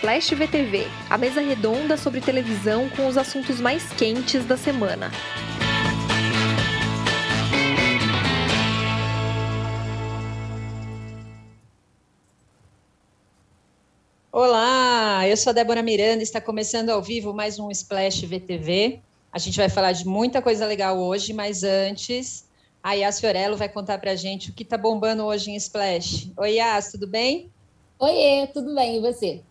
[0.00, 5.10] Splash VTV, a mesa redonda sobre televisão com os assuntos mais quentes da semana.
[14.32, 19.02] Olá, eu sou a Débora Miranda, está começando ao vivo mais um Splash VTV.
[19.30, 22.48] A gente vai falar de muita coisa legal hoje, mas antes,
[22.82, 26.32] a Yas Fiorello vai contar para a gente o que está bombando hoje em Splash.
[26.38, 27.50] Oi, Yas, tudo bem?
[27.98, 29.42] Oiê, tudo bem, e você?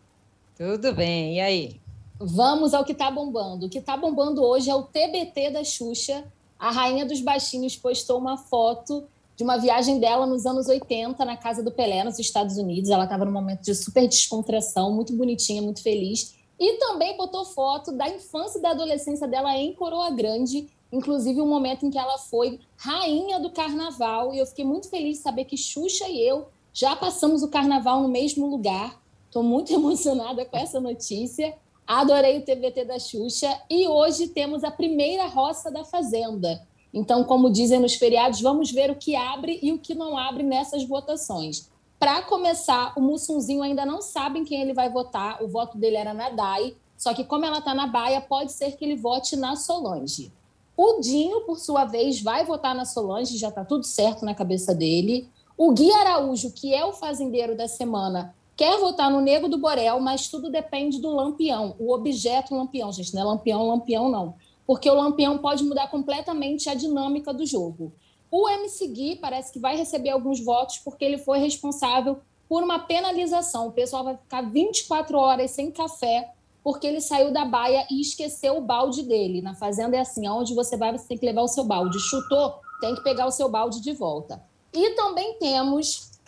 [0.60, 1.82] Tudo bem, e aí?
[2.20, 3.68] Vamos ao que está bombando.
[3.68, 6.26] O que está bombando hoje é o TBT da Xuxa.
[6.60, 11.38] A Rainha dos Baixinhos postou uma foto de uma viagem dela nos anos 80 na
[11.38, 12.90] casa do Pelé, nos Estados Unidos.
[12.90, 16.36] Ela estava num momento de super descontração, muito bonitinha, muito feliz.
[16.60, 21.48] E também botou foto da infância e da adolescência dela em Coroa Grande, inclusive um
[21.48, 24.34] momento em que ela foi rainha do carnaval.
[24.34, 28.02] E eu fiquei muito feliz de saber que Xuxa e eu já passamos o carnaval
[28.02, 29.00] no mesmo lugar.
[29.30, 31.56] Estou muito emocionada com essa notícia.
[31.88, 33.62] Adorei o TBT da Xuxa.
[33.70, 36.68] E hoje temos a primeira roça da Fazenda.
[36.94, 40.44] Então, como dizem nos feriados, vamos ver o que abre e o que não abre
[40.44, 41.70] nessas votações.
[42.00, 45.44] Para começar, o Mussunzinho ainda não sabe quem ele vai votar.
[45.44, 48.76] O voto dele era na DAI, só que como ela está na Baia, pode ser
[48.76, 50.34] que ele vote na Solange.
[50.76, 54.74] O Dinho, por sua vez, vai votar na Solange, já está tudo certo na cabeça
[54.74, 55.30] dele.
[55.58, 60.02] O Gui Araújo, que é o fazendeiro da semana, quer votar no Nego do Borel,
[60.02, 64.36] mas tudo depende do lampião, o objeto lampião, gente, não é lampião, lampião não.
[64.68, 67.94] Porque o lampião pode mudar completamente a dinâmica do jogo.
[68.30, 72.20] O MC Gui parece que vai receber alguns votos porque ele foi responsável
[72.50, 73.68] por uma penalização.
[73.68, 78.58] O pessoal vai ficar 24 horas sem café porque ele saiu da baia e esqueceu
[78.58, 79.42] o balde dele.
[79.42, 81.98] Na fazenda é assim, aonde você vai, você tem que levar o seu balde.
[81.98, 84.44] Chutou, tem que pegar o seu balde de volta.
[84.74, 86.19] E também temos,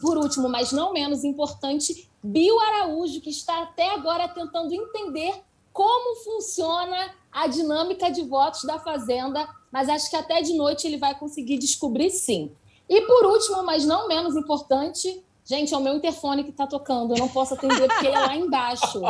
[0.00, 6.16] por último, mas não menos importante, Bio Araújo, que está até agora tentando entender como
[6.24, 11.16] funciona a dinâmica de votos da Fazenda, mas acho que até de noite ele vai
[11.16, 12.50] conseguir descobrir sim.
[12.88, 17.14] E por último, mas não menos importante, gente, é o meu interfone que está tocando,
[17.14, 19.00] eu não posso atender porque ele é lá embaixo.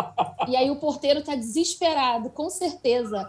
[0.48, 3.26] E aí o porteiro está desesperado, com certeza.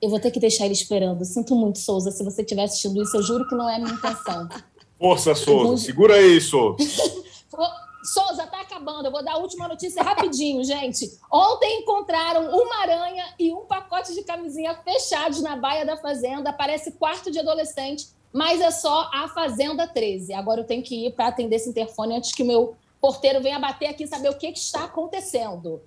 [0.00, 1.24] Eu vou ter que deixar ele esperando.
[1.24, 3.92] Sinto muito, Souza, se você estiver assistindo isso, eu juro que não é a minha
[3.92, 4.48] intenção.
[5.00, 5.76] Força, Souza, vou...
[5.78, 6.76] segura aí, Souza.
[8.04, 9.06] Souza, tá acabando.
[9.06, 11.10] Eu vou dar a última notícia rapidinho, gente.
[11.30, 16.52] Ontem encontraram uma aranha e um pacote de camisinha fechados na baia da fazenda.
[16.52, 20.32] Parece quarto de adolescente, mas é só a Fazenda 13.
[20.34, 23.58] Agora eu tenho que ir para atender esse interfone antes que o meu porteiro venha
[23.58, 25.82] bater aqui e saber o que, que está acontecendo.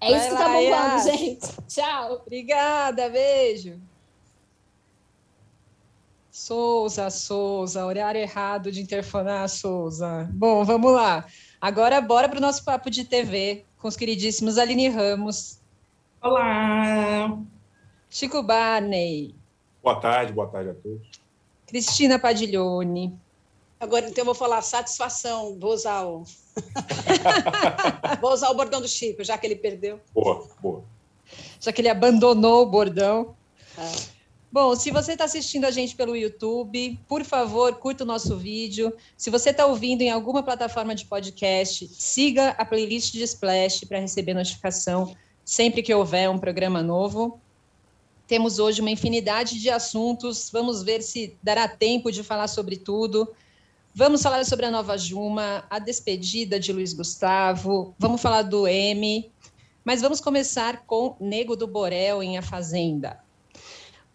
[0.00, 1.48] É Vai isso que lá, tá bombando, gente.
[1.68, 2.22] Tchau.
[2.24, 3.80] Obrigada, beijo.
[6.36, 10.28] Souza, Souza, horário errado de interfonar, Souza.
[10.34, 11.24] Bom, vamos lá.
[11.58, 15.58] Agora, bora para o nosso papo de TV com os queridíssimos Aline Ramos.
[16.20, 17.38] Olá!
[18.10, 19.34] Chico Barney.
[19.82, 21.08] Boa tarde, boa tarde a todos.
[21.66, 23.18] Cristina Padiglione.
[23.80, 26.22] Agora, então, eu vou falar satisfação, vou usar o...
[28.20, 29.98] vou usar o bordão do Chico, já que ele perdeu.
[30.12, 30.84] Boa, boa.
[31.58, 33.34] Já que ele abandonou o bordão.
[33.78, 34.15] É.
[34.56, 38.90] Bom, se você está assistindo a gente pelo YouTube, por favor, curta o nosso vídeo.
[39.14, 43.98] Se você está ouvindo em alguma plataforma de podcast, siga a playlist de Splash para
[43.98, 47.38] receber notificação sempre que houver um programa novo.
[48.26, 53.30] Temos hoje uma infinidade de assuntos, vamos ver se dará tempo de falar sobre tudo.
[53.94, 59.30] Vamos falar sobre a nova Juma, a despedida de Luiz Gustavo, vamos falar do M,
[59.84, 63.25] mas vamos começar com Nego do Borel em A Fazenda.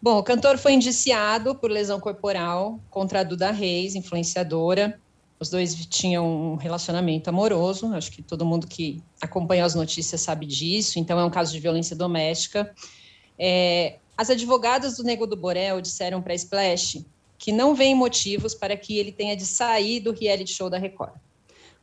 [0.02, 5.00] Bom, o cantor foi indiciado por lesão corporal contra a Duda Reis, influenciadora.
[5.38, 10.44] Os dois tinham um relacionamento amoroso, acho que todo mundo que acompanha as notícias sabe
[10.44, 12.74] disso, então é um caso de violência doméstica.
[13.38, 17.06] É, as advogadas do Nego do Borel disseram para a Splash
[17.38, 21.14] que não vêem motivos para que ele tenha de sair do reality show da Record,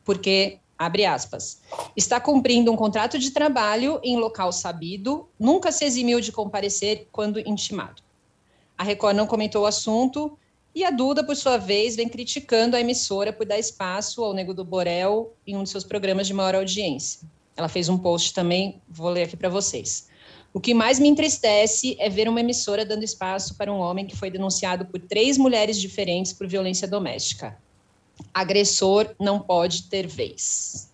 [0.03, 1.61] porque abre aspas,
[1.95, 7.39] está cumprindo um contrato de trabalho em local sabido, nunca se eximiu de comparecer quando
[7.39, 8.08] intimado.
[8.79, 10.39] A Record não comentou o assunto
[10.73, 14.53] e a Duda, por sua vez, vem criticando a emissora por dar espaço ao Nego
[14.53, 17.27] do Borel em um de seus programas de maior audiência.
[17.57, 20.07] Ela fez um post também, vou ler aqui para vocês.
[20.53, 24.15] O que mais me entristece é ver uma emissora dando espaço para um homem que
[24.15, 27.57] foi denunciado por três mulheres diferentes por violência doméstica.
[28.33, 30.89] Agressor não pode ter vez.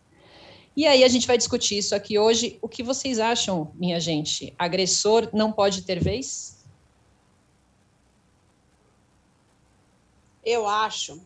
[0.75, 2.57] E aí a gente vai discutir isso aqui hoje.
[2.63, 4.55] O que vocês acham, minha gente?
[4.57, 6.54] Agressor não pode ter vez?
[10.45, 11.19] Eu acho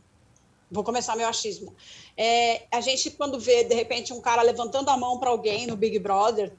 [0.72, 1.74] vou começar meu achismo.
[2.16, 5.76] É, a gente, quando vê, de repente, um cara levantando a mão para alguém no
[5.76, 6.54] Big Brother,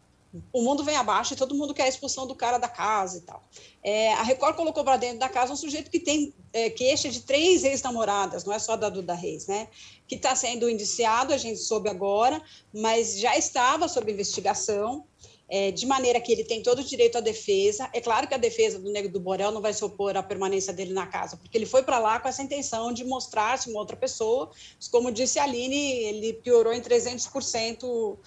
[0.53, 3.21] o mundo vem abaixo e todo mundo quer a expulsão do cara da casa e
[3.23, 3.43] tal.
[3.83, 7.23] É, a Record colocou para dentro da casa um sujeito que tem é, queixa de
[7.23, 9.67] três ex-namoradas, não é só da Duda Reis, né?
[10.07, 12.41] Que está sendo indiciado, a gente soube agora,
[12.73, 15.05] mas já estava sob investigação
[15.51, 17.91] é, de maneira que ele tem todo o direito à defesa.
[17.93, 20.73] É claro que a defesa do Negro do Borel não vai se opor à permanência
[20.73, 23.97] dele na casa, porque ele foi para lá com essa intenção de mostrar-se uma outra
[23.97, 24.51] pessoa.
[24.93, 28.19] Como disse a Aline, ele piorou em 300% o,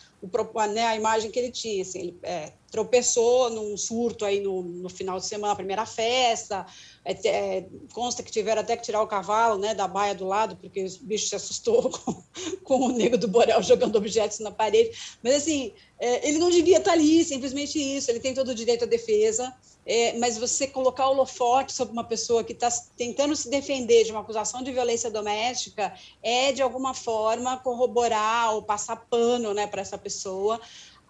[0.73, 1.81] né, a imagem que ele tinha.
[1.81, 6.65] Assim, ele é, tropeçou num surto aí no, no final de semana, a primeira festa,
[7.05, 10.55] é, é, consta que tiveram até que tirar o cavalo né, da baia do lado,
[10.55, 12.23] porque o bicho se assustou com,
[12.63, 14.91] com o nego do Borel jogando objetos na parede.
[15.21, 18.09] Mas, assim, é, ele não devia estar ali, simplesmente isso.
[18.09, 19.53] Ele tem todo o direito à defesa.
[19.85, 24.11] É, mas você colocar o holofote sobre uma pessoa que está tentando se defender de
[24.11, 29.81] uma acusação de violência doméstica é, de alguma forma, corroborar ou passar pano né, para
[29.81, 30.59] essa pessoa.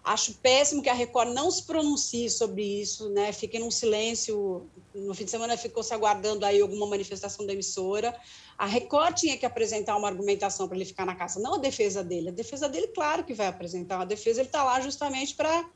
[0.04, 3.32] Acho péssimo que a Record não se pronuncie sobre isso, né?
[3.32, 4.68] Fique num silêncio.
[4.94, 8.14] No fim de semana ficou se aguardando aí alguma manifestação da emissora.
[8.58, 12.04] A Record tinha que apresentar uma argumentação para ele ficar na casa, não a defesa
[12.04, 12.28] dele.
[12.28, 13.98] A defesa dele, claro que vai apresentar.
[13.98, 15.66] A defesa ele está lá justamente para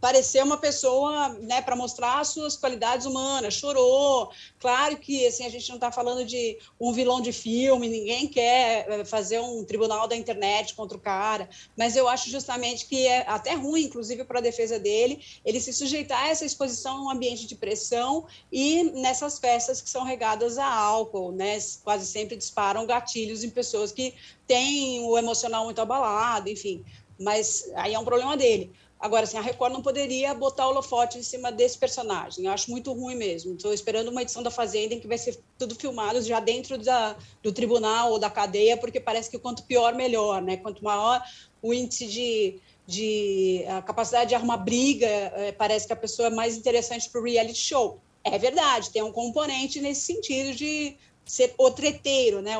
[0.00, 4.30] parecer uma pessoa, né, para mostrar as suas qualidades humanas, chorou.
[4.58, 8.86] Claro que assim a gente não está falando de um vilão de filme, ninguém quer
[8.88, 13.24] eh, fazer um tribunal da internet contra o cara, mas eu acho justamente que é
[13.28, 17.10] até ruim, inclusive para a defesa dele, ele se sujeitar a essa exposição em um
[17.10, 22.86] ambiente de pressão e nessas festas que são regadas a álcool, né, quase sempre disparam
[22.86, 24.14] gatilhos em pessoas que
[24.46, 26.84] têm o emocional muito abalado, enfim.
[27.18, 28.72] Mas aí é um problema dele.
[28.98, 32.46] Agora, assim, a Record não poderia botar o holofote em cima desse personagem.
[32.46, 33.54] Eu acho muito ruim mesmo.
[33.54, 37.14] Estou esperando uma edição da Fazenda em que vai ser tudo filmado já dentro da,
[37.42, 40.56] do tribunal ou da cadeia, porque parece que quanto pior, melhor, né?
[40.56, 41.22] Quanto maior
[41.60, 46.30] o índice de, de a capacidade de arrumar briga, é, parece que a pessoa é
[46.30, 48.00] mais interessante para o reality show.
[48.24, 50.96] É verdade, tem um componente nesse sentido de
[51.26, 52.54] ser o treteiro, né?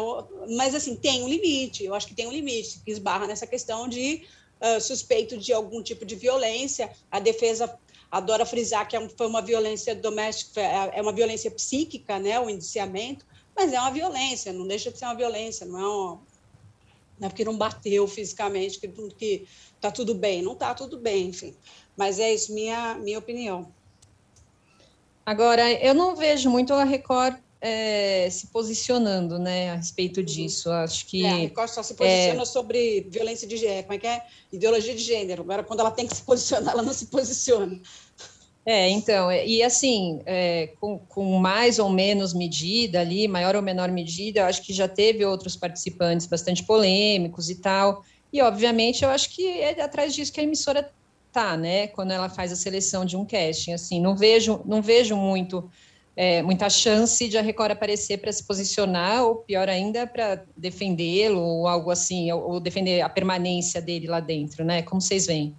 [0.56, 1.84] Mas, assim, tem um limite.
[1.84, 4.26] Eu acho que tem um limite, que esbarra nessa questão de
[4.61, 6.91] uh, suspeito de algum tipo de violência.
[7.11, 7.79] A defesa
[8.11, 12.49] adora frisar que é foi uma violência doméstica, é, é uma violência psíquica, né, o
[12.49, 16.19] indiciamento, mas é uma violência, não deixa de ser uma violência, não é,
[17.19, 19.47] não é porque não bateu fisicamente que, que
[19.81, 21.55] tá tudo bem, não está tudo bem, enfim.
[21.97, 23.73] Mas é isso, minha, minha opinião.
[25.25, 27.37] Agora, eu não vejo muito a Record
[27.68, 30.70] é, se posicionando né, a respeito disso.
[30.70, 31.24] Acho que.
[31.24, 32.44] É, a Record só se posiciona é...
[32.44, 34.22] sobre violência de gênero, como é que é?
[34.52, 35.42] Ideologia de gênero.
[35.42, 37.80] Agora, quando ela tem que se posicionar, ela não se posiciona.
[38.64, 43.62] É, então, é, e assim, é, com, com, mais ou menos medida ali, maior ou
[43.62, 49.04] menor medida, eu acho que já teve outros participantes bastante polêmicos e tal, e obviamente
[49.04, 50.92] eu acho que é atrás disso que a emissora
[51.30, 55.14] tá, né, quando ela faz a seleção de um casting, assim, não vejo, não vejo
[55.14, 55.70] muito
[56.16, 61.40] é, muita chance de a Record aparecer para se posicionar, ou pior ainda, para defendê-lo,
[61.40, 64.82] ou algo assim, ou, defender a permanência dele lá dentro, né?
[64.82, 65.54] Como vocês veem?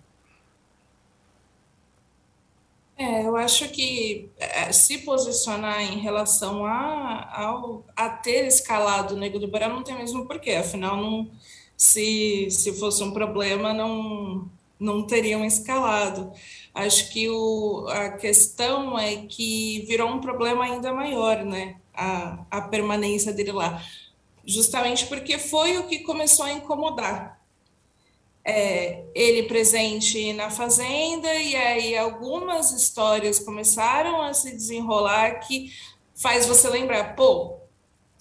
[2.98, 9.18] É, eu acho que é, se posicionar em relação a, ao, a ter escalado o
[9.18, 11.30] Nego do Borel não tem mesmo porquê, afinal, não,
[11.76, 16.32] se, se fosse um problema, não, não teriam escalado.
[16.74, 21.78] Acho que o, a questão é que virou um problema ainda maior, né?
[21.94, 23.84] A, a permanência dele lá.
[24.46, 27.42] Justamente porque foi o que começou a incomodar.
[28.46, 35.74] É, ele presente na fazenda, e aí algumas histórias começaram a se desenrolar que
[36.16, 37.58] faz você lembrar, pô,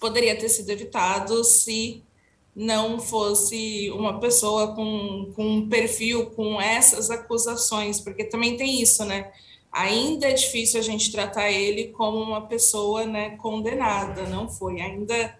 [0.00, 2.02] poderia ter sido evitado se
[2.56, 9.04] não fosse uma pessoa com, com um perfil com essas acusações, porque também tem isso,
[9.04, 9.30] né?
[9.70, 14.80] Ainda é difícil a gente tratar ele como uma pessoa né, condenada, não foi.
[14.80, 15.38] Ainda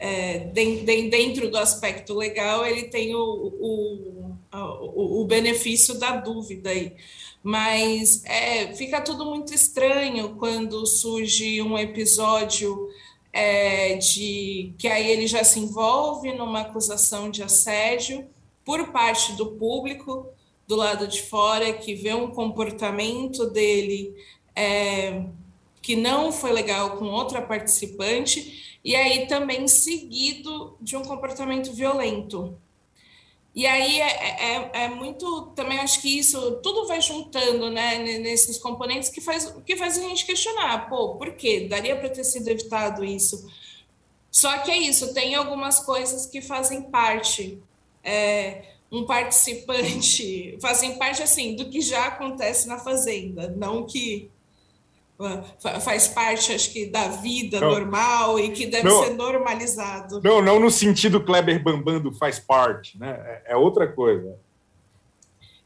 [0.00, 6.16] é, de, de, dentro do aspecto legal, ele tem o, o, o, o benefício da
[6.16, 6.92] dúvida aí.
[7.40, 12.88] Mas é, fica tudo muito estranho quando surge um episódio
[13.32, 18.26] é, de que aí ele já se envolve numa acusação de assédio
[18.64, 20.26] por parte do público
[20.66, 24.14] do lado de fora que vê um comportamento dele
[24.54, 25.24] é,
[25.80, 32.56] que não foi legal com outra participante e aí também seguido de um comportamento violento
[33.58, 37.98] e aí é, é, é, é, muito, também acho que isso tudo vai juntando, né,
[37.98, 41.66] nesses componentes que faz, que faz a gente questionar, pô, por quê?
[41.68, 43.50] Daria para ter sido evitado isso?
[44.30, 47.60] Só que é isso, tem algumas coisas que fazem parte.
[48.04, 48.62] É,
[48.92, 54.30] um participante fazem parte assim do que já acontece na fazenda, não que
[55.80, 57.70] faz parte, acho que, da vida não.
[57.70, 59.02] normal e que deve não.
[59.02, 60.20] ser normalizado.
[60.22, 63.42] Não, não no sentido Kleber Bambando faz parte, né?
[63.46, 64.38] É, é outra coisa.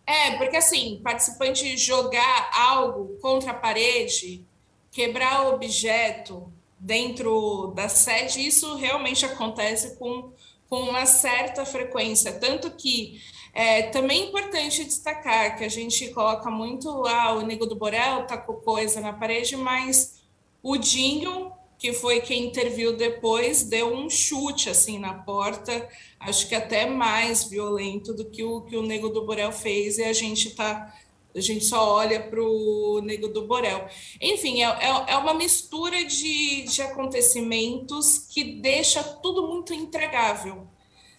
[0.06, 4.44] É, porque assim, participante jogar algo contra a parede,
[4.90, 10.32] quebrar objeto dentro da sede, isso realmente acontece com,
[10.68, 12.32] com uma certa frequência.
[12.32, 13.20] Tanto que
[13.52, 18.38] é também importante destacar que a gente coloca muito ah, o Nego do Borel tá
[18.38, 20.22] com coisa na parede, mas
[20.62, 25.86] o Dinho, que foi quem interviu depois, deu um chute assim na porta,
[26.18, 30.04] acho que até mais violento do que o que o Nego do Borel fez, e
[30.04, 30.94] a gente tá
[31.34, 33.88] a gente só olha para o Nego do Borel.
[34.20, 40.68] Enfim, é, é, é, uma mistura de, de acontecimentos que deixa tudo muito entregável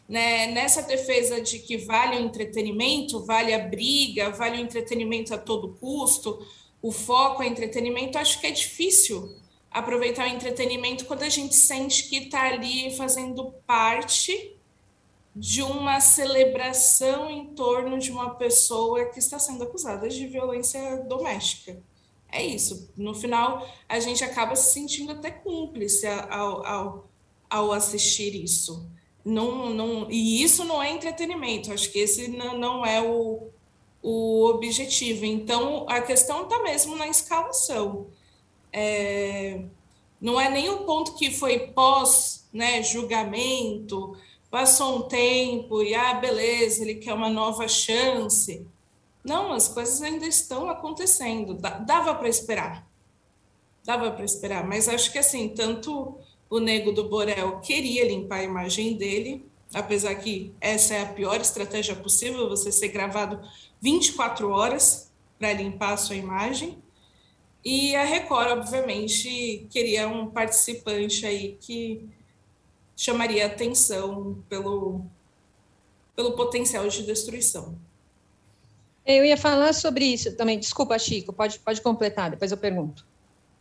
[0.08, 5.38] né, nessa defesa de que vale o entretenimento, vale a briga, vale o entretenimento a
[5.38, 6.46] todo custo,
[6.82, 9.36] o foco é entretenimento, acho que é difícil
[9.72, 14.56] aproveitar o entretenimento quando a gente sente que está ali fazendo parte
[15.36, 21.82] de uma celebração em torno de uma pessoa que está sendo acusada de violência doméstica.
[22.32, 22.92] É isso.
[22.96, 27.10] No final, a gente acaba se sentindo até cúmplice ao, ao,
[27.50, 28.88] ao assistir isso.
[29.26, 33.48] Não, não, e isso não é entretenimento, acho que esse não, não é o,
[34.02, 35.24] o objetivo.
[35.26, 38.08] Então, a questão está mesmo na escalação.
[38.72, 39.62] É,
[40.20, 44.18] não é nem o ponto que foi pós né, julgamento,
[44.52, 48.68] passou um tempo e, ah, beleza, ele quer uma nova chance.
[49.24, 51.54] Não, as coisas ainda estão acontecendo.
[51.54, 52.86] Dava para esperar.
[53.84, 56.18] Dava para esperar, mas acho que assim, tanto
[56.50, 61.42] o Nego do Borel queria limpar a imagem dele, apesar que essa é a pior
[61.42, 63.40] estratégia possível, você ser gravado
[63.82, 66.78] 24 horas para limpar a sua imagem.
[67.66, 72.08] E a Record, obviamente, queria um participante aí que
[72.96, 75.06] chamaria atenção pelo,
[76.16, 77.78] pelo potencial de destruição.
[79.06, 80.60] Eu ia falar sobre isso também.
[80.60, 83.06] Desculpa, Chico, pode, pode completar, depois eu pergunto.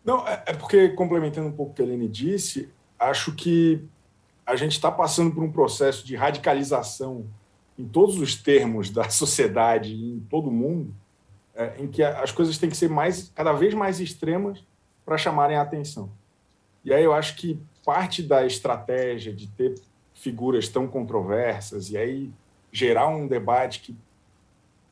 [0.04, 2.68] Não, é, é porque, complementando um pouco o que a Helene disse,
[2.98, 3.84] acho que
[4.44, 7.26] a gente está passando por um processo de radicalização
[7.78, 10.94] em todos os termos da sociedade em todo o mundo,
[11.54, 14.64] é, em que as coisas têm que ser mais, cada vez mais extremas
[15.04, 16.10] para chamarem a atenção.
[16.84, 19.74] E aí eu acho que parte da estratégia de ter
[20.14, 22.30] figuras tão controversas e aí
[22.70, 23.96] gerar um debate que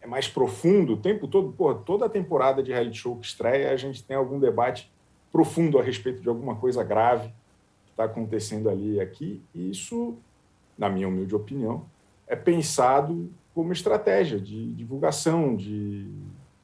[0.01, 3.71] é mais profundo o tempo todo, pô, toda a temporada de reality show que estreia,
[3.71, 4.91] a gente tem algum debate
[5.33, 7.33] profundo a respeito de alguma coisa grave
[7.91, 10.17] está acontecendo ali e aqui, e isso,
[10.79, 11.85] na minha humilde opinião,
[12.27, 16.09] é pensado como estratégia de divulgação, de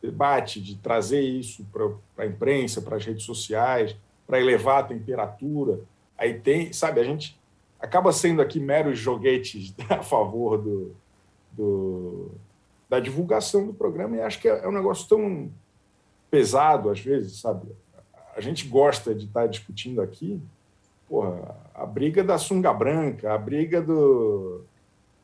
[0.00, 3.96] debate, de trazer isso para a imprensa, para as redes sociais,
[4.26, 5.80] para elevar a temperatura.
[6.16, 7.38] Aí tem, sabe, a gente
[7.78, 10.96] acaba sendo aqui meros joguetes a favor do,
[11.52, 12.30] do,
[12.88, 15.50] da divulgação do programa e acho que é, é um negócio tão
[16.30, 17.66] pesado às vezes, sabe?
[18.36, 20.38] A gente gosta de estar discutindo aqui,
[21.08, 24.62] porra, a briga da sunga branca, a briga do,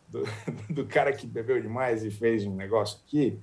[0.08, 0.24] do,
[0.72, 3.38] do, cara que bebeu demais e fez um negócio aqui,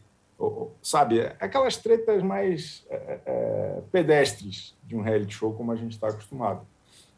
[0.82, 1.22] sabe?
[1.40, 6.08] Aquelas tretas mais é, é, é, pedestres de um reality show como a gente está
[6.08, 6.66] acostumado.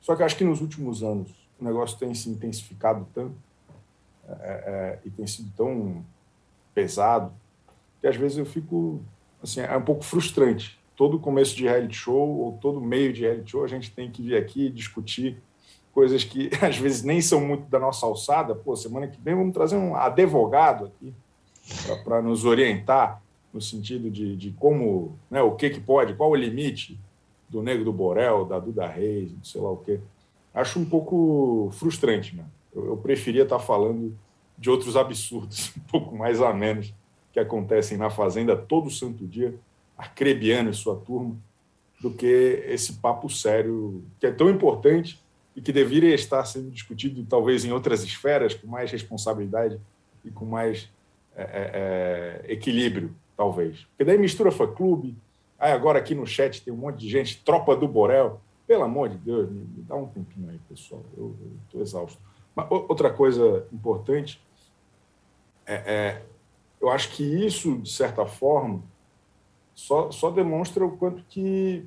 [0.02, 3.36] Só que acho que nos últimos anos o negócio tem se intensificado tanto
[4.28, 6.04] é, é e tem sido tão
[6.74, 7.32] pesado
[8.02, 9.02] que às vezes eu fico
[9.42, 13.50] assim é um pouco frustrante todo começo de reality show ou todo meio de reality
[13.50, 15.42] show a gente tem que vir aqui discutir
[15.92, 18.54] coisas que às vezes nem são muito da nossa alçada.
[18.54, 21.12] Pô, semana que vem vamos trazer um advogado aqui
[22.04, 23.20] para nos orientar
[23.52, 27.00] no sentido de, de como, né, o que, que pode, qual o limite
[27.50, 30.00] do Negro do Borel, da Duda Reis, sei lá o quê.
[30.54, 32.46] Acho um pouco frustrante, né?
[32.72, 34.16] Eu, eu preferia estar falando
[34.56, 36.94] de outros absurdos, um pouco mais a menos,
[37.34, 39.58] que acontecem na Fazenda todo santo dia
[40.02, 41.36] Arcrebiano e sua turma,
[42.02, 45.22] do que esse papo sério, que é tão importante
[45.56, 49.80] e que deveria estar sendo discutido talvez em outras esferas, com mais responsabilidade
[50.26, 50.90] e com mais
[51.36, 53.86] é, é, é equilíbrio, talvez.
[53.92, 55.16] Porque daí mistura fã-clube,
[55.60, 58.42] aí agora aqui no chat tem um monte de gente, tropa do Borel.
[58.66, 61.04] Pelo amor de Deus, me, me dá um tempinho aí, pessoal.
[61.16, 62.20] Eu estou exausto.
[62.56, 64.42] Mas, outra coisa importante
[65.66, 66.22] é, é,
[66.82, 68.82] eu acho que isso, de certa forma,
[69.82, 71.84] só, só demonstra o quanto que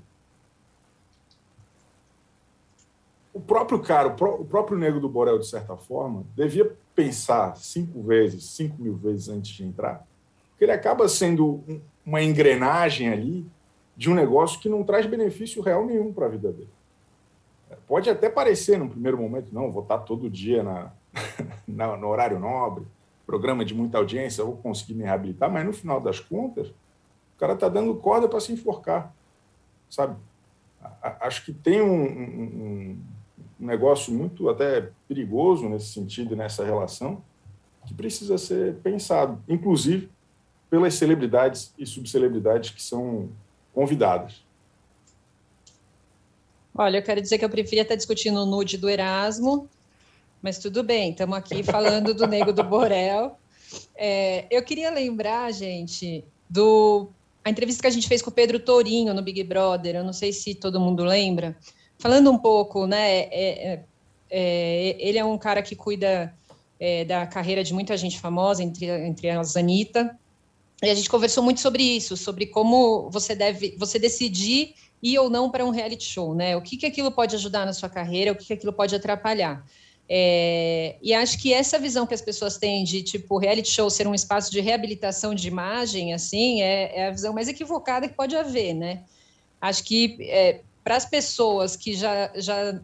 [3.33, 8.45] o próprio cara, o próprio Nego do Borel, de certa forma, devia pensar cinco vezes,
[8.51, 10.07] cinco mil vezes antes de entrar,
[10.51, 11.63] porque ele acaba sendo
[12.05, 13.47] uma engrenagem ali
[13.97, 16.69] de um negócio que não traz benefício real nenhum para a vida dele.
[17.87, 20.93] Pode até parecer, no primeiro momento, não, vou estar todo dia na,
[21.67, 22.85] na, no horário nobre,
[23.25, 26.73] programa de muita audiência, vou conseguir me reabilitar, mas no final das contas,
[27.35, 29.13] o cara está dando corda para se enforcar,
[29.91, 30.17] sabe?
[31.21, 33.03] Acho que tem um, um,
[33.61, 37.23] um negócio muito até perigoso nesse sentido, nessa relação,
[37.87, 40.11] que precisa ser pensado, inclusive
[40.71, 43.29] pelas celebridades e subcelebridades que são
[43.73, 44.45] convidadas.
[46.75, 49.69] Olha, eu quero dizer que eu preferia estar discutindo o nude do Erasmo,
[50.43, 53.39] mas tudo bem, estamos aqui falando do Nego do Borel.
[53.95, 57.09] É, eu queria lembrar, gente, do
[57.45, 60.15] a entrevista que a gente fez com o Pedro Torinho no Big Brother, eu não
[60.15, 61.57] sei se todo mundo lembra,
[61.99, 63.21] falando um pouco, né?
[63.21, 63.85] É, é,
[64.31, 66.35] é, ele é um cara que cuida
[66.81, 70.19] é, da carreira de muita gente famosa, entre, entre elas Anitta.
[70.83, 75.29] E a gente conversou muito sobre isso, sobre como você deve, você decidir ir ou
[75.29, 76.57] não para um reality show, né?
[76.57, 79.65] O que, que aquilo pode ajudar na sua carreira, o que, que aquilo pode atrapalhar.
[80.09, 84.07] É, e acho que essa visão que as pessoas têm de tipo reality show ser
[84.07, 88.37] um espaço de reabilitação de imagem, assim, é, é a visão mais equivocada que pode
[88.37, 89.05] haver, né?
[89.61, 92.79] Acho que é, para as pessoas que já, já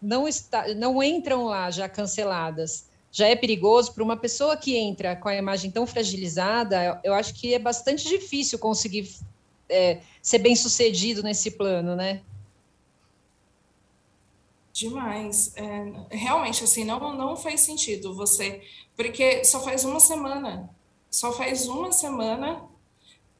[0.00, 3.94] não, está, não entram lá já canceladas, já é perigoso.
[3.94, 8.06] Para uma pessoa que entra com a imagem tão fragilizada, eu acho que é bastante
[8.06, 9.08] difícil conseguir
[9.70, 12.20] é, ser bem sucedido nesse plano, né?
[14.78, 15.52] Demais.
[15.56, 18.62] É, realmente, assim, não, não faz sentido você.
[18.94, 20.70] Porque só faz uma semana.
[21.10, 22.62] Só faz uma semana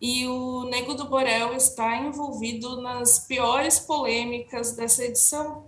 [0.01, 5.65] e o Nego do Borel está envolvido nas piores polêmicas dessa edição.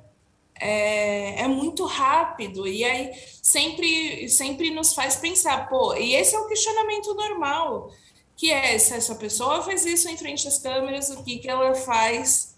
[0.54, 6.38] É, é, muito rápido e aí sempre sempre nos faz pensar, pô, e esse é
[6.38, 7.90] o questionamento normal,
[8.36, 11.74] que é se essa pessoa faz isso em frente às câmeras, o que, que ela
[11.74, 12.49] faz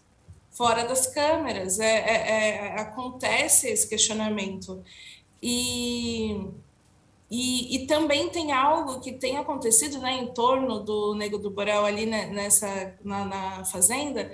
[0.62, 1.80] fora das câmeras?
[1.80, 4.80] É, é, é acontece esse questionamento.
[5.42, 6.36] E
[7.34, 11.86] e, e, também tem algo que tem acontecido né, em torno do Nego do Borel
[11.86, 14.30] ali né, nessa, na, na, fazenda,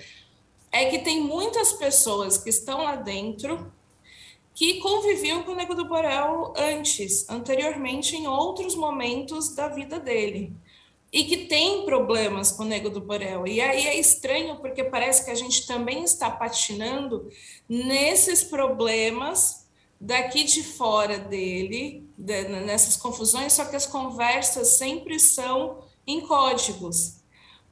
[0.73, 3.73] é que tem muitas pessoas que estão lá dentro
[4.53, 10.53] que conviviam com o Nego do Borel antes, anteriormente, em outros momentos da vida dele.
[11.13, 13.47] E que tem problemas com o Nego do Borel.
[13.47, 17.31] E aí é estranho, porque parece que a gente também está patinando
[17.69, 19.67] nesses problemas
[20.01, 27.17] daqui de fora dele, de, nessas confusões, só que as conversas sempre são em códigos.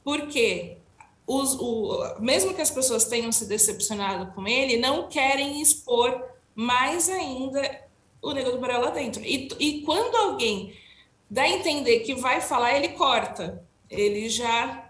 [0.03, 0.79] Porque
[1.27, 7.09] os, o, mesmo que as pessoas tenham se decepcionado com ele, não querem expor mais
[7.09, 7.85] ainda
[8.23, 9.23] o Nego do Borel lá dentro.
[9.23, 10.75] E, e quando alguém
[11.31, 13.65] dá a entender que vai falar, ele corta.
[13.89, 14.87] Ele já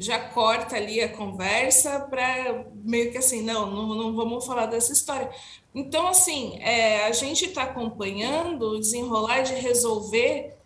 [0.00, 4.94] já corta ali a conversa para meio que assim, não, não, não, vamos falar dessa
[4.94, 5.30] história.
[5.74, 10.56] Então, assim, é, a gente está acompanhando o desenrolar de resolver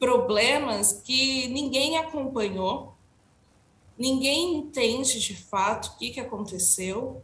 [0.00, 2.94] problemas que ninguém acompanhou,
[3.96, 7.22] ninguém entende de fato o que, que aconteceu,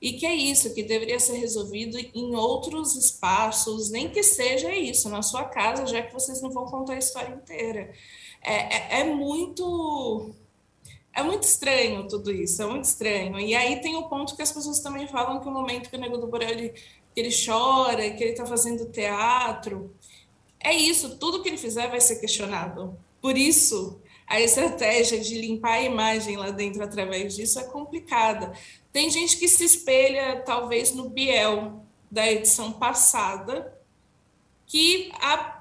[0.00, 5.08] e que é isso, que deveria ser resolvido em outros espaços, nem que seja isso,
[5.08, 7.92] na sua casa, já que vocês não vão contar a história inteira.
[8.42, 10.34] É, é, é muito
[11.16, 13.40] é muito estranho tudo isso, é muito estranho.
[13.40, 15.98] E aí tem o ponto que as pessoas também falam que o momento que o
[15.98, 19.94] Nego do Borel ele, que ele chora, que ele está fazendo teatro,
[20.60, 22.98] é isso, tudo que ele fizer vai ser questionado.
[23.22, 28.52] Por isso, a estratégia de limpar a imagem lá dentro através disso é complicada.
[28.96, 33.78] Tem gente que se espelha, talvez, no Biel da edição passada,
[34.66, 35.12] que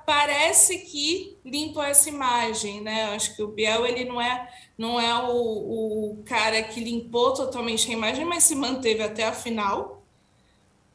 [0.05, 3.13] parece que limpa essa imagem, né?
[3.13, 7.89] Acho que o Biel ele não é não é o, o cara que limpou totalmente
[7.89, 10.01] a imagem, mas se manteve até a final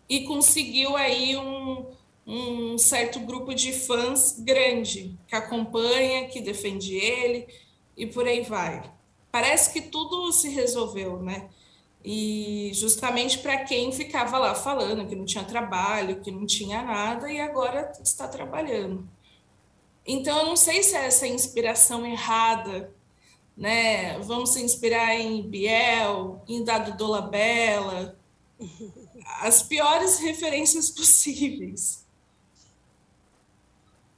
[0.08, 1.88] e conseguiu aí um,
[2.26, 7.46] um certo grupo de fãs grande que acompanha, que defende ele
[7.94, 8.90] e por aí vai.
[9.30, 11.50] Parece que tudo se resolveu, né?
[12.04, 17.30] E justamente para quem ficava lá falando que não tinha trabalho, que não tinha nada,
[17.30, 19.06] e agora está trabalhando.
[20.06, 22.92] Então, eu não sei se é essa inspiração errada,
[23.56, 24.18] né?
[24.20, 28.18] Vamos se inspirar em Biel, em Dado Dolabella,
[29.42, 32.06] as piores referências possíveis.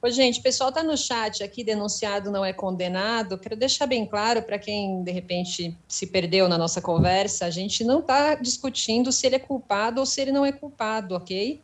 [0.05, 3.37] Ô, gente, o pessoal está no chat aqui, denunciado não é condenado.
[3.37, 7.85] Quero deixar bem claro para quem, de repente, se perdeu na nossa conversa, a gente
[7.85, 11.61] não está discutindo se ele é culpado ou se ele não é culpado, ok?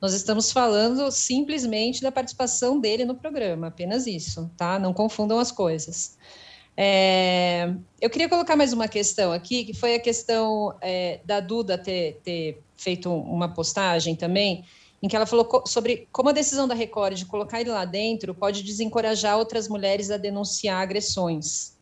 [0.00, 4.78] Nós estamos falando simplesmente da participação dele no programa, apenas isso, tá?
[4.78, 6.16] Não confundam as coisas.
[6.74, 11.76] É, eu queria colocar mais uma questão aqui, que foi a questão é, da Duda
[11.76, 14.64] ter, ter feito uma postagem também,
[15.02, 18.32] em que ela falou sobre como a decisão da Record de colocar ele lá dentro
[18.34, 21.76] pode desencorajar outras mulheres a denunciar agressões,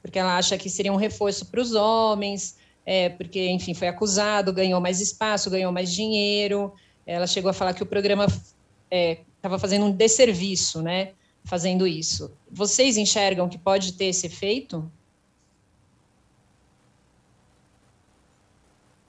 [0.00, 4.52] porque ela acha que seria um reforço para os homens, é, porque, enfim, foi acusado,
[4.52, 6.72] ganhou mais espaço, ganhou mais dinheiro.
[7.06, 11.12] Ela chegou a falar que o programa estava é, fazendo um desserviço, né,
[11.44, 12.32] fazendo isso.
[12.50, 14.90] Vocês enxergam que pode ter esse efeito?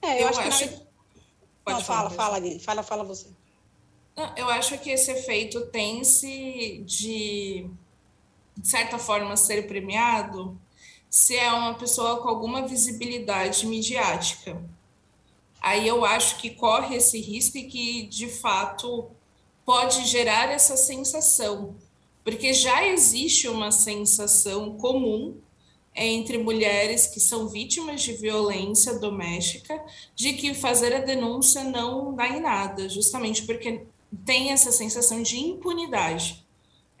[0.02, 0.86] É, eu, eu acho, acho que.
[1.66, 3.26] Não, fala, fala, fala, fala você.
[4.36, 7.68] Eu acho que esse efeito tem-se de,
[8.56, 10.58] de certa forma, ser premiado
[11.10, 14.62] se é uma pessoa com alguma visibilidade midiática.
[15.60, 19.10] Aí eu acho que corre esse risco e que, de fato,
[19.64, 21.74] pode gerar essa sensação,
[22.22, 25.36] porque já existe uma sensação comum
[25.94, 29.82] entre mulheres que são vítimas de violência doméstica
[30.14, 33.86] de que fazer a denúncia não dá em nada, justamente porque
[34.24, 36.44] tem essa sensação de impunidade.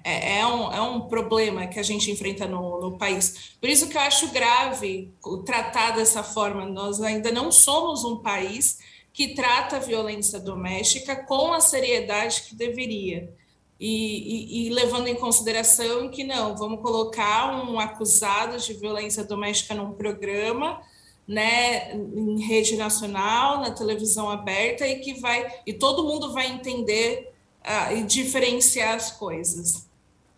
[0.04, 3.56] É, é, um, é um problema que a gente enfrenta no, no país.
[3.60, 5.12] Por isso que eu acho grave
[5.44, 6.64] tratar dessa forma.
[6.64, 8.78] Nós ainda não somos um país
[9.12, 13.34] que trata a violência doméstica com a seriedade que deveria.
[13.80, 19.74] E, e, e, levando em consideração que não, vamos colocar um acusado de violência doméstica
[19.74, 20.80] num programa,
[21.26, 27.32] né, em rede nacional, na televisão aberta e que vai e todo mundo vai entender
[27.64, 29.86] uh, e diferenciar as coisas.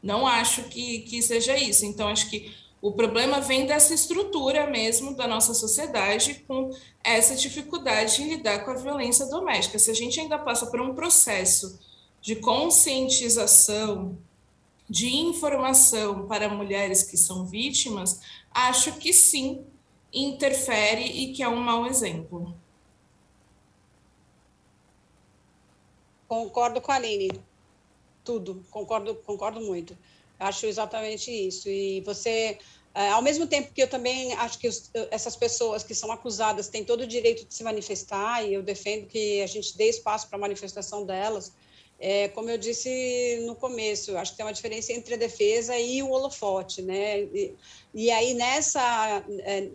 [0.02, 1.84] Não acho que, que seja isso.
[1.84, 6.70] Então acho que o problema vem dessa estrutura mesmo da nossa sociedade com
[7.02, 9.78] essa dificuldade em lidar com a violência doméstica.
[9.78, 11.78] Se a gente ainda passa por um processo
[12.20, 14.16] de conscientização,
[14.88, 18.20] de informação para mulheres que são vítimas,
[18.52, 19.66] acho que sim,
[20.12, 22.54] interfere e que é um mau exemplo.
[26.26, 27.30] Concordo com a Aline.
[28.22, 29.96] Tudo, concordo, concordo muito.
[30.38, 31.68] Acho exatamente isso.
[31.68, 32.58] E você,
[32.94, 36.68] é, ao mesmo tempo que eu também acho que os, essas pessoas que são acusadas
[36.68, 40.28] têm todo o direito de se manifestar, e eu defendo que a gente dê espaço
[40.28, 41.52] para a manifestação delas,
[42.00, 46.00] é, como eu disse no começo, acho que tem uma diferença entre a defesa e
[46.00, 47.22] o holofote, né?
[47.22, 47.54] E,
[47.92, 49.68] e aí nessa é,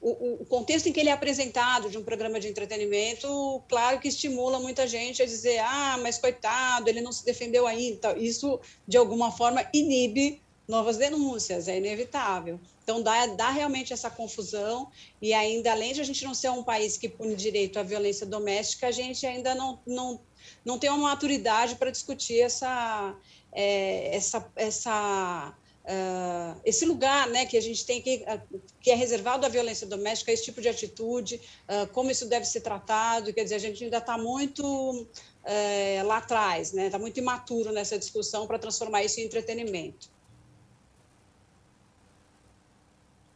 [0.00, 4.08] o, o, contexto em que ele é apresentado de um programa de entretenimento, claro que
[4.08, 8.16] estimula muita gente a dizer, ah, mas coitado, ele não se defendeu ainda.
[8.18, 12.60] Isso de alguma forma inibe novas denúncias, é inevitável.
[12.82, 14.90] Então dá, dá realmente essa confusão
[15.22, 18.26] e ainda além de a gente não ser um país que pune direito à violência
[18.26, 20.20] doméstica, a gente ainda não, não
[20.68, 23.16] não tem uma maturidade para discutir essa,
[23.50, 28.94] é, essa, essa, uh, esse lugar né, que a gente tem que, uh, que é
[28.94, 33.32] reservado à violência doméstica, esse tipo de atitude, uh, como isso deve ser tratado.
[33.32, 35.06] Quer dizer, a gente ainda está muito
[35.42, 40.10] é, lá atrás, está né, tá muito imaturo nessa discussão para transformar isso em entretenimento.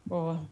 [0.05, 0.47] Boa.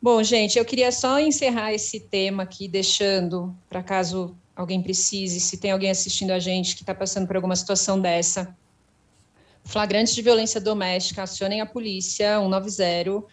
[0.00, 5.56] Bom, gente, eu queria só encerrar esse tema aqui, deixando, para caso alguém precise, se
[5.56, 8.56] tem alguém assistindo a gente que está passando por alguma situação dessa,
[9.64, 13.26] flagrantes de violência doméstica, acionem a polícia 190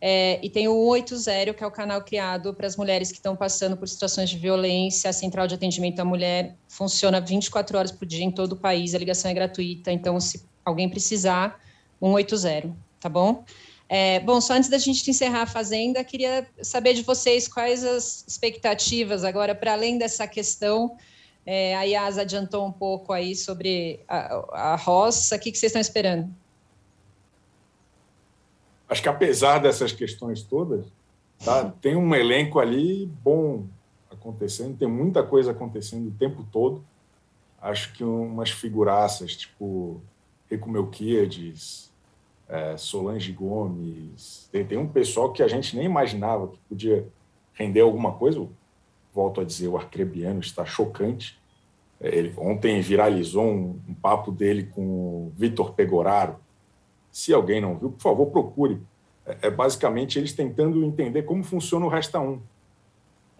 [0.00, 3.34] é, e tem o 180, que é o canal criado para as mulheres que estão
[3.34, 5.08] passando por situações de violência.
[5.08, 8.94] A central de atendimento à mulher funciona 24 horas por dia em todo o país,
[8.94, 11.58] a ligação é gratuita, então se alguém precisar,
[12.00, 13.44] 180, tá bom?
[13.88, 18.24] É, bom, só antes da gente encerrar a Fazenda, queria saber de vocês quais as
[18.26, 20.96] expectativas agora, para além dessa questão.
[21.46, 25.36] É, a Yas adiantou um pouco aí sobre a, a roça.
[25.36, 26.34] O que, que vocês estão esperando?
[28.88, 30.86] Acho que apesar dessas questões todas,
[31.44, 33.66] tá, tem um elenco ali bom
[34.10, 36.84] acontecendo, tem muita coisa acontecendo o tempo todo.
[37.60, 40.00] Acho que umas figuraças, tipo
[40.50, 41.90] Rico Melquiades,
[42.48, 47.06] é, Solange Gomes, tem, tem, um pessoal que a gente nem imaginava que podia
[47.52, 48.46] render alguma coisa.
[49.12, 51.38] Volto a dizer, o Arcrebiano está chocante.
[52.00, 56.36] É, ele, ontem viralizou um, um papo dele com o Vitor Pegoraro.
[57.10, 58.80] Se alguém não viu, por favor, procure.
[59.24, 62.40] É, é basicamente eles tentando entender como funciona o Resta 1.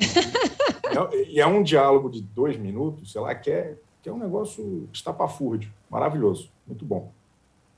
[1.29, 4.87] e é um diálogo de dois minutos, sei lá, que é que é um negócio
[4.93, 7.11] estapafúrdio, maravilhoso, muito bom.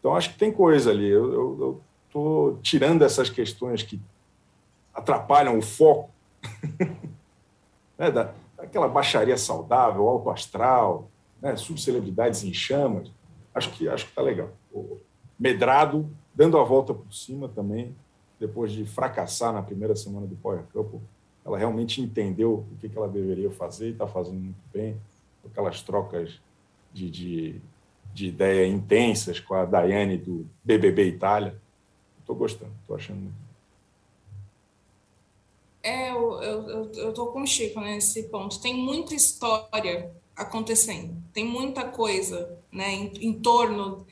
[0.07, 1.09] Então, acho que tem coisa ali.
[1.09, 4.01] Eu estou tirando essas questões que
[4.95, 6.11] atrapalham o foco
[7.99, 11.11] né, da, daquela baixaria saudável, alto astral,
[11.43, 13.11] né, subcelebridades em chamas.
[13.53, 14.51] Acho que acho que está legal.
[14.73, 14.99] O
[15.37, 17.93] Medrado dando a volta por cima também,
[18.39, 21.01] depois de fracassar na primeira semana do Power Couple,
[21.45, 24.97] ela realmente entendeu o que, que ela deveria fazer e está fazendo muito bem,
[25.45, 26.41] aquelas trocas
[26.93, 27.61] de, de,
[28.17, 31.55] de ideia intensas com a Daiane do BBB Itália.
[32.21, 33.47] Estou gostando, estou achando muito
[35.87, 38.61] é, eu, tô com o Chico nesse ponto.
[38.61, 44.05] Tem muita história acontecendo, tem muita coisa né, em, em torno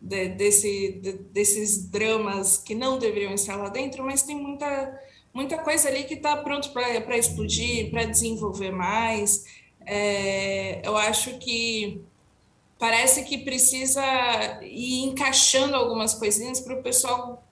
[0.00, 5.00] de, desse, de, desses dramas que não deveriam estar lá dentro, mas tem muita,
[5.32, 9.46] muita coisa ali que está pronto para explodir, para desenvolver mais.
[9.86, 12.02] É, eu acho que
[12.80, 14.02] parece que precisa
[14.62, 17.46] ir encaixando algumas coisinhas para o pessoal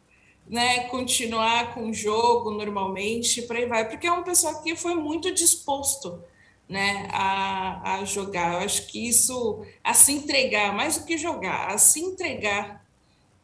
[0.48, 4.94] né, continuar com o jogo normalmente, por aí vai, porque é uma pessoa que foi
[4.94, 6.24] muito disposto
[6.66, 8.54] né, a, a jogar.
[8.54, 12.82] Eu acho que isso, a se entregar, mais do que jogar, a se entregar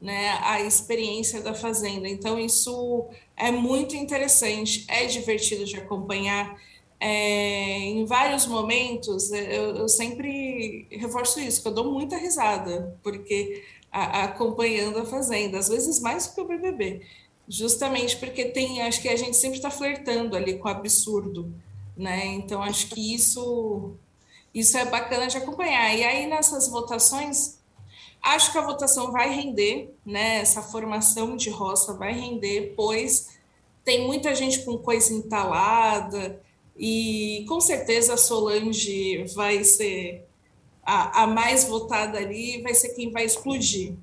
[0.00, 2.08] né, a experiência da Fazenda.
[2.08, 6.58] Então, isso é muito interessante, é divertido de acompanhar.
[7.06, 13.62] É, em vários momentos, eu, eu sempre reforço isso, que eu dou muita risada, porque
[13.92, 17.02] a, acompanhando a Fazenda, às vezes mais do que o BBB,
[17.46, 21.52] justamente porque tem, acho que a gente sempre está flertando ali com o absurdo,
[21.94, 22.24] né?
[22.24, 23.92] Então acho que isso
[24.54, 25.94] isso é bacana de acompanhar.
[25.94, 27.58] E aí nessas votações,
[28.22, 30.36] acho que a votação vai render, né?
[30.38, 33.28] Essa formação de roça vai render, pois
[33.84, 36.42] tem muita gente com coisa entalada
[36.76, 40.26] e com certeza a Solange vai ser
[40.82, 43.94] a, a mais votada ali vai ser quem vai explodir,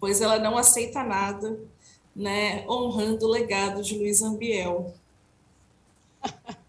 [0.00, 1.58] pois ela não aceita nada,
[2.14, 4.94] né, honrando o legado de Luiz Ambiel.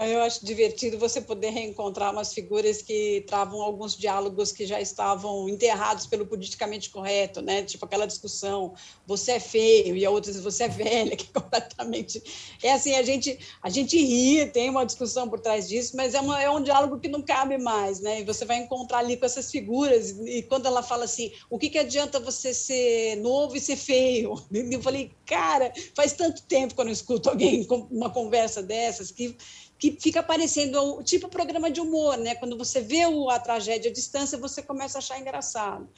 [0.00, 5.48] Eu acho divertido você poder reencontrar umas figuras que travam alguns diálogos que já estavam
[5.48, 7.64] enterrados pelo politicamente correto, né?
[7.64, 12.22] Tipo aquela discussão, você é feio, e a outra você é velha, que é completamente.
[12.62, 16.20] É assim, a gente, a gente ri, tem uma discussão por trás disso, mas é,
[16.20, 18.20] uma, é um diálogo que não cabe mais, né?
[18.20, 21.70] E você vai encontrar ali com essas figuras, e quando ela fala assim, o que,
[21.70, 24.34] que adianta você ser novo e ser feio?
[24.78, 29.10] Eu falei, cara, faz tanto tempo que eu não escuto alguém com uma conversa dessas
[29.10, 29.36] que
[29.78, 32.34] que fica parecendo tipo programa de humor, né?
[32.34, 35.88] Quando você vê a tragédia à distância, você começa a achar engraçado.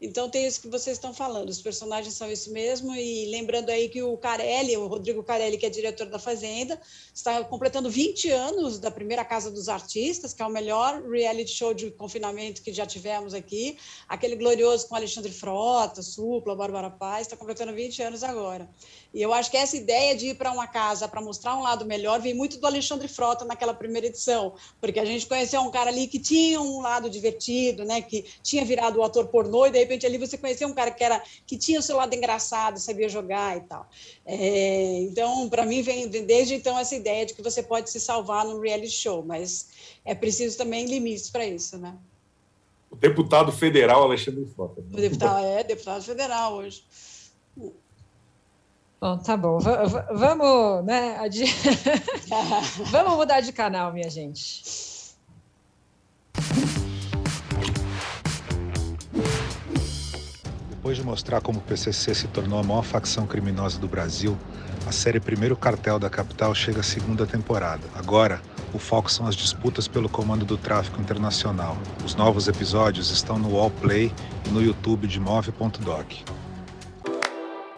[0.00, 3.86] Então tem isso que vocês estão falando, os personagens são isso mesmo, e lembrando aí
[3.86, 6.80] que o Carelli, o Rodrigo Carelli, que é diretor da Fazenda,
[7.14, 11.74] está completando 20 anos da primeira Casa dos Artistas, que é o melhor reality show
[11.74, 13.76] de confinamento que já tivemos aqui,
[14.08, 18.70] aquele glorioso com Alexandre Frota, Supla, Bárbara Paz, está completando 20 anos agora.
[19.12, 21.84] E eu acho que essa ideia de ir para uma casa para mostrar um lado
[21.84, 25.90] melhor vem muito do Alexandre Frota naquela primeira edição, porque a gente conheceu um cara
[25.90, 29.78] ali que tinha um lado divertido, né, que tinha virado o ator pornô, e de
[29.90, 33.08] repente ali você conheceu um cara que, era, que tinha o seu lado engraçado, sabia
[33.08, 33.88] jogar e tal.
[34.24, 38.44] É, então, para mim, vem desde então essa ideia de que você pode se salvar
[38.44, 39.68] num reality show, mas
[40.04, 41.96] é preciso também limites para isso, né?
[42.88, 44.80] O deputado federal Alexandre Frota.
[44.80, 46.84] O deputado, é, deputado federal hoje.
[49.00, 49.58] Bom, tá bom.
[49.58, 49.70] V
[50.12, 51.16] vamos, né?
[51.18, 51.44] Adi...
[52.90, 54.89] vamos mudar de canal, minha gente.
[60.90, 64.36] Depois de mostrar como o PCC se tornou a maior facção criminosa do Brasil,
[64.84, 67.86] a série Primeiro Cartel da Capital chega à segunda temporada.
[67.94, 68.42] Agora,
[68.74, 71.78] o foco são as disputas pelo comando do tráfico internacional.
[72.04, 74.12] Os novos episódios estão no Wallplay
[74.44, 76.12] e no YouTube de Move.doc.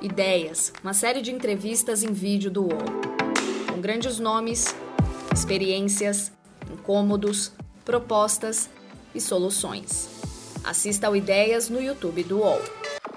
[0.00, 2.82] Ideias, uma série de entrevistas em vídeo do UOL.
[3.70, 4.74] Com grandes nomes,
[5.30, 6.32] experiências,
[6.72, 7.52] incômodos,
[7.84, 8.70] propostas
[9.14, 10.08] e soluções.
[10.64, 12.62] Assista ao Ideias no YouTube do UOL.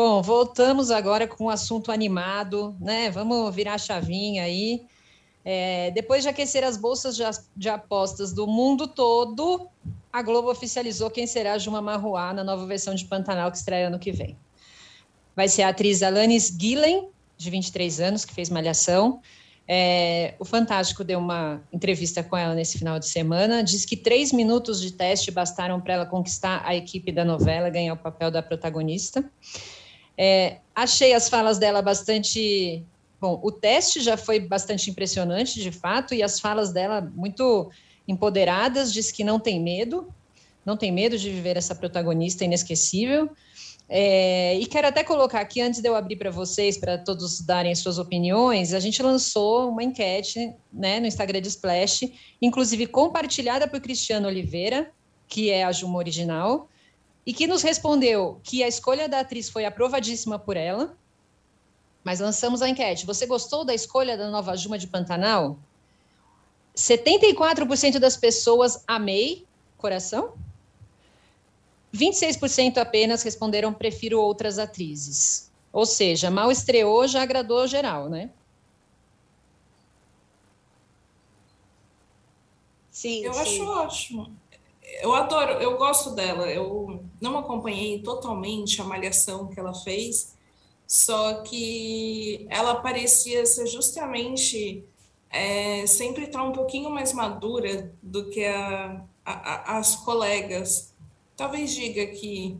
[0.00, 3.10] Bom, voltamos agora com um assunto animado, né?
[3.10, 4.86] Vamos virar a chavinha aí.
[5.44, 7.18] É, depois de aquecer as bolsas
[7.56, 9.68] de, apostas do mundo todo,
[10.12, 13.98] a Globo oficializou quem será Juma Marruá na nova versão de Pantanal que estreia ano
[13.98, 14.36] que vem.
[15.34, 19.20] Vai ser a atriz Alanis Gillen, de 23 anos, que fez Malhação.
[19.66, 23.64] É, o Fantástico deu uma entrevista com ela nesse final de semana.
[23.64, 27.94] Diz que três minutos de teste bastaram para ela conquistar a equipe da novela, ganhar
[27.94, 29.28] o papel da protagonista.
[30.18, 32.84] É, achei as falas dela bastante.
[33.20, 37.70] Bom, o teste já foi bastante impressionante, de fato, e as falas dela muito
[38.06, 38.92] empoderadas.
[38.92, 40.12] Diz que não tem medo,
[40.66, 43.30] não tem medo de viver essa protagonista inesquecível.
[43.90, 47.74] É, e quero até colocar aqui, antes de eu abrir para vocês, para todos darem
[47.74, 53.80] suas opiniões, a gente lançou uma enquete né, no Instagram de Splash, inclusive compartilhada por
[53.80, 54.92] Cristiano Oliveira,
[55.26, 56.68] que é a Juma original,
[57.28, 60.96] e que nos respondeu que a escolha da atriz foi aprovadíssima por ela.
[62.02, 63.04] Mas lançamos a enquete.
[63.04, 65.58] Você gostou da escolha da nova Juma de Pantanal?
[66.74, 70.38] 74% das pessoas amei, coração.
[71.94, 75.50] 26% apenas responderam prefiro outras atrizes.
[75.70, 78.30] Ou seja, mal estreou, já agradou geral, né?
[82.90, 83.40] Sim, eu sim.
[83.40, 84.37] acho ótimo.
[85.02, 86.46] Eu adoro, eu gosto dela.
[86.48, 90.34] Eu não acompanhei totalmente a malhação que ela fez,
[90.86, 94.84] só que ela parecia ser justamente
[95.30, 100.94] é, sempre estar um pouquinho mais madura do que a, a, as colegas
[101.36, 102.58] talvez diga que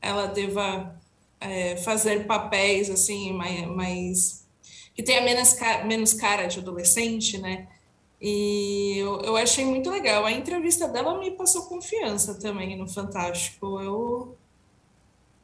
[0.00, 0.96] ela deva
[1.40, 4.48] é, fazer papéis assim mais, mais
[4.94, 7.68] que tenha menos, menos cara de adolescente, né?
[8.20, 10.24] E eu, eu achei muito legal.
[10.24, 13.80] A entrevista dela me passou confiança também no Fantástico.
[13.80, 14.36] Eu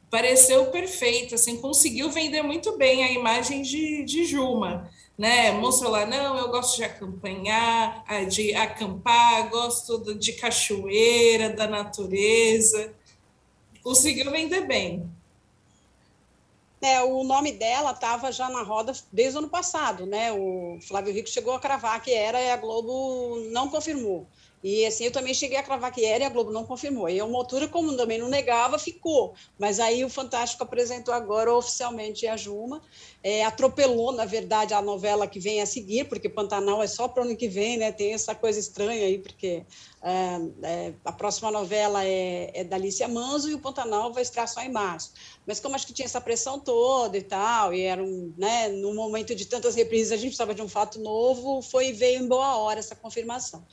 [0.09, 5.51] pareceu perfeito, assim, conseguiu vender muito bem a imagem de, de Juma, né?
[5.51, 12.93] Mostrou lá, não, eu gosto de acompanhar, de acampar, gosto de cachoeira, da natureza.
[13.83, 15.09] Conseguiu vender bem.
[16.81, 20.31] É, o nome dela estava já na roda desde o ano passado, né?
[20.31, 24.27] O Flávio Rico chegou a cravar que era e a Globo não confirmou.
[24.67, 27.07] E assim, eu também cheguei a cravar que era e a Globo não confirmou.
[27.07, 29.35] E a uma altura, como também não negava, ficou.
[29.59, 32.81] Mas aí o Fantástico apresentou agora oficialmente a Juma.
[33.21, 37.21] É, atropelou, na verdade, a novela que vem a seguir, porque Pantanal é só para
[37.21, 37.91] o ano que vem, né?
[37.91, 39.63] Tem essa coisa estranha aí, porque
[40.01, 44.47] é, é, a próxima novela é, é da Alicia Manso e o Pantanal vai estrear
[44.47, 45.13] só em março.
[45.45, 48.95] Mas como acho que tinha essa pressão toda e tal, e era um, né, num
[48.95, 52.57] momento de tantas reprises, a gente precisava de um fato novo, foi veio em boa
[52.57, 53.63] hora essa confirmação.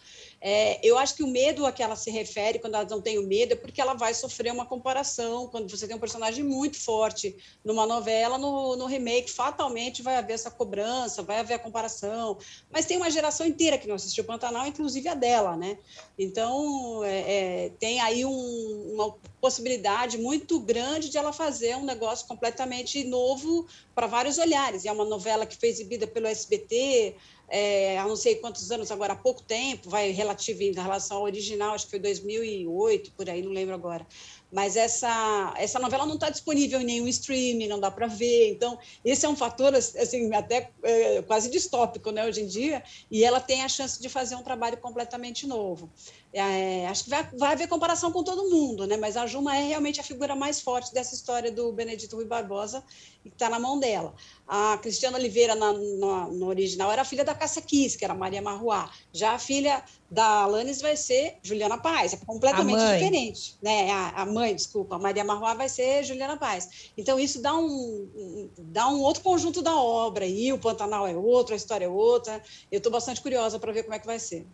[0.45, 3.17] É, eu acho que o medo a que ela se refere, quando ela não tem
[3.17, 5.47] o medo, é porque ela vai sofrer uma comparação.
[5.47, 10.33] Quando você tem um personagem muito forte numa novela, no, no remake, fatalmente vai haver
[10.33, 12.37] essa cobrança, vai haver a comparação.
[12.69, 15.79] Mas tem uma geração inteira que não assistiu Pantanal, inclusive a dela, né?
[16.19, 22.27] Então, é, é, tem aí um, uma possibilidade muito grande de ela fazer um negócio
[22.27, 24.85] completamente novo para vários olhares.
[24.85, 27.15] E é uma novela que foi exibida pelo SBT,
[27.55, 31.25] é, há não sei quantos anos, agora há pouco tempo, vai relativo em relação ao
[31.25, 34.07] original, acho que foi 2008, por aí, não lembro agora
[34.53, 38.51] mas essa, essa novela não está disponível em nenhum streaming, não dá para ver.
[38.51, 43.25] Então, esse é um fator assim, até é, quase distópico né, hoje em dia, e
[43.25, 45.91] ela tem a chance de fazer um trabalho completamente novo.
[46.35, 48.97] É, acho que vai, vai haver comparação com todo mundo, né?
[48.97, 52.83] mas a Juma é realmente a figura mais forte dessa história do Benedito Rui Barbosa,
[53.23, 54.15] e está na mão dela.
[54.49, 58.41] A Cristiana Oliveira, na, no, no original, era filha da Cássia Kiss, que era Maria
[58.41, 58.91] Marruá.
[59.13, 63.57] Já a filha da Alanis vai ser Juliana Paz, é completamente diferente.
[63.61, 63.91] Né?
[63.91, 66.93] A, a, mãe, desculpa, a Maria Marroá vai ser Juliana Paz.
[66.97, 71.53] Então, isso dá um, dá um outro conjunto da obra, e o Pantanal é outro,
[71.53, 72.43] a história é outra.
[72.71, 74.47] Eu estou bastante curiosa para ver como é que vai ser.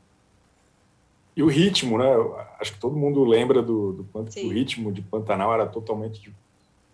[1.38, 2.04] E o ritmo, né?
[2.58, 6.34] Acho que todo mundo lembra do, do quanto o ritmo de Pantanal era totalmente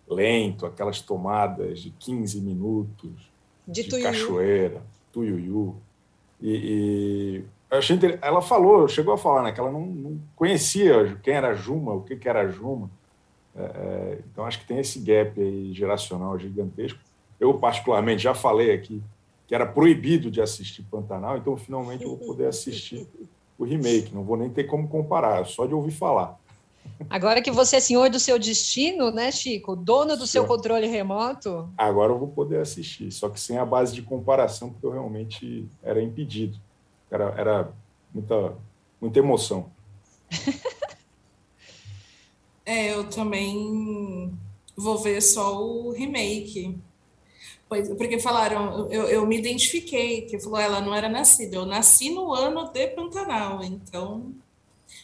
[0.07, 3.09] lento, aquelas tomadas de 15 minutos
[3.67, 5.75] de, de cachoeira, tuiuiu.
[6.39, 8.19] E, e eu achei inter...
[8.21, 12.03] Ela falou, chegou a falar, né, que ela não, não conhecia quem era Juma, o
[12.03, 12.87] que, que era Juma.
[13.55, 16.99] É, é, então, acho que tem esse gap aí geracional gigantesco.
[17.39, 19.01] Eu, particularmente, já falei aqui
[19.47, 23.07] que era proibido de assistir Pantanal, então, finalmente, eu vou poder assistir
[23.57, 24.13] o remake.
[24.13, 26.39] Não vou nem ter como comparar, só de ouvir falar.
[27.09, 29.75] Agora que você é senhor do seu destino, né, Chico?
[29.75, 31.69] Dono do seu controle remoto.
[31.77, 35.67] Agora eu vou poder assistir, só que sem a base de comparação, porque eu realmente
[35.83, 36.57] era impedido.
[37.09, 37.73] Era, era
[38.13, 38.53] muita,
[39.01, 39.69] muita emoção.
[42.67, 44.33] É, eu também
[44.75, 46.75] vou ver só o remake.
[47.67, 52.11] Pois, porque falaram, eu, eu me identifiquei, que falou, ela não era nascida, eu nasci
[52.11, 54.33] no ano de Pantanal, então.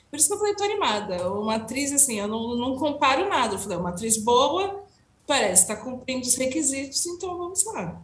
[0.10, 1.32] Por isso que eu falei, tô animada.
[1.32, 3.56] Uma atriz, assim, eu não, não comparo nada.
[3.56, 4.84] Eu falei, uma atriz boa,
[5.26, 8.00] parece estar tá cumprindo os requisitos, então vamos lá.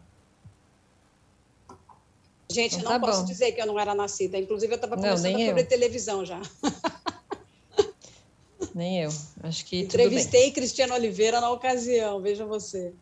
[2.49, 3.25] Gente, então, não tá posso bom.
[3.25, 4.37] dizer que eu não era nascida.
[4.37, 6.41] Inclusive, eu estava começando a cobrir televisão já.
[8.73, 9.11] Nem eu.
[9.43, 9.81] Acho que.
[9.83, 12.93] Entrevistei Cristiano Oliveira na ocasião, veja você.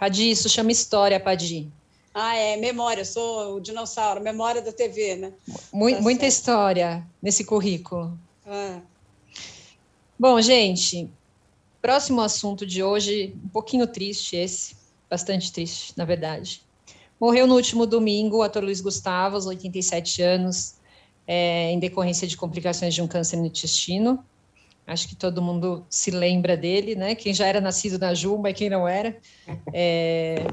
[0.00, 1.70] Padi, isso chama história, Padi.
[2.14, 5.32] Ah, é, memória, sou o dinossauro, memória da TV, né?
[5.46, 5.60] Tá
[6.00, 8.18] muita história nesse currículo.
[8.46, 8.80] Ah.
[10.18, 11.06] Bom, gente,
[11.82, 14.74] próximo assunto de hoje, um pouquinho triste esse,
[15.08, 16.62] bastante triste, na verdade.
[17.20, 20.76] Morreu no último domingo o ator Luiz Gustavo, aos 87 anos,
[21.26, 24.24] é, em decorrência de complicações de um câncer no intestino.
[24.90, 27.14] Acho que todo mundo se lembra dele, né?
[27.14, 29.16] Quem já era nascido na Jumba e quem não era.
[29.72, 30.44] É,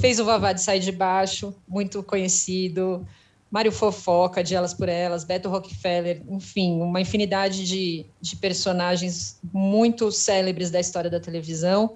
[0.00, 3.06] fez o Vavá de Sai de Baixo, muito conhecido.
[3.50, 10.10] Mário Fofoca, de Elas por Elas, Beto Rockefeller, enfim, uma infinidade de, de personagens muito
[10.12, 11.94] célebres da história da televisão.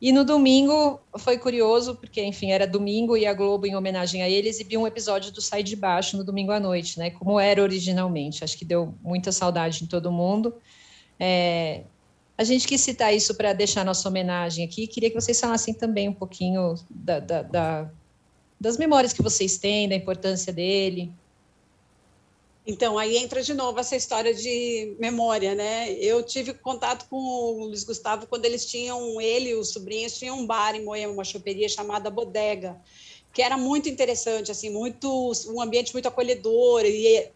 [0.00, 4.28] E no domingo foi curioso, porque, enfim, era domingo e a Globo, em homenagem a
[4.28, 7.10] ele, exibiu um episódio do Sai de Baixo no domingo à noite, né?
[7.10, 8.44] Como era originalmente.
[8.44, 10.54] Acho que deu muita saudade em todo mundo.
[11.18, 11.82] É,
[12.36, 14.86] a gente quis citar isso para deixar nossa homenagem aqui.
[14.86, 17.90] Queria que vocês falassem também um pouquinho da, da, da,
[18.60, 21.12] das memórias que vocês têm, da importância dele.
[22.66, 25.92] Então, aí entra de novo essa história de memória, né?
[25.92, 30.38] Eu tive contato com o Luiz Gustavo quando eles tinham, ele e os sobrinhos tinham
[30.38, 32.80] um bar em Moema, uma choperia chamada Bodega,
[33.34, 37.28] que era muito interessante, assim, muito um ambiente muito acolhedor e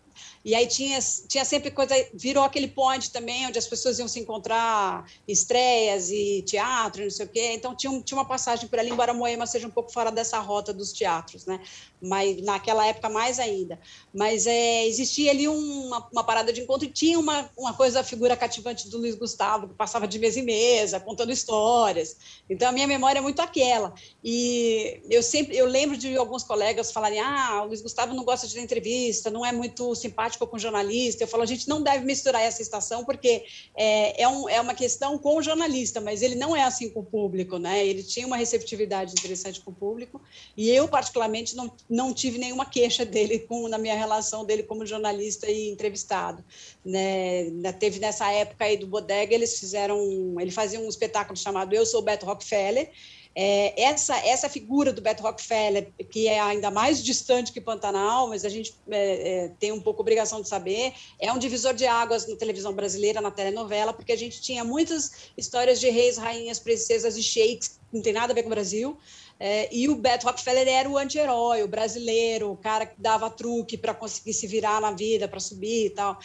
[0.44, 4.20] e aí tinha, tinha sempre coisa, virou aquele point também, onde as pessoas iam se
[4.20, 7.52] encontrar, estreias e teatro, não sei o quê.
[7.52, 10.72] Então tinha, tinha uma passagem por ali, embora Moema seja um pouco fora dessa rota
[10.72, 11.60] dos teatros, né?
[12.00, 13.78] Mas naquela época mais ainda.
[14.14, 18.04] Mas é, existia ali uma, uma parada de encontro e tinha uma, uma coisa, a
[18.04, 22.16] figura cativante do Luiz Gustavo, que passava de mesa em mesa, contando histórias.
[22.48, 23.92] Então a minha memória é muito aquela.
[24.24, 28.46] E eu sempre, eu lembro de alguns colegas falarem: ah, o Luiz Gustavo não gosta
[28.46, 31.24] de dar entrevista, não é muito simpático simpático com jornalista.
[31.24, 33.44] Eu falo, a gente não deve misturar essa estação, porque
[33.76, 37.00] é, é, um, é uma questão com o jornalista, mas ele não é assim com
[37.00, 37.84] o público, né?
[37.84, 40.20] Ele tinha uma receptividade interessante com o público,
[40.56, 44.86] e eu, particularmente, não, não tive nenhuma queixa dele com, na minha relação dele como
[44.86, 46.44] jornalista e entrevistado.
[46.84, 47.50] Né?
[47.78, 49.98] Teve nessa época aí do Bodega, eles fizeram,
[50.38, 52.90] ele fazia um espetáculo chamado Eu Sou Beto Rockefeller,
[53.34, 58.44] é, essa, essa figura do Beto Rockefeller, que é ainda mais distante que Pantanal, mas
[58.44, 62.26] a gente é, é, tem um pouco obrigação de saber, é um divisor de águas
[62.26, 67.16] na televisão brasileira, na telenovela, porque a gente tinha muitas histórias de reis, rainhas, princesas
[67.16, 68.98] e sheiks, não tem nada a ver com o Brasil,
[69.40, 73.78] é, e o Beto Rockefeller era o anti-herói, o brasileiro, o cara que dava truque
[73.78, 76.18] para conseguir se virar na vida, para subir e tal.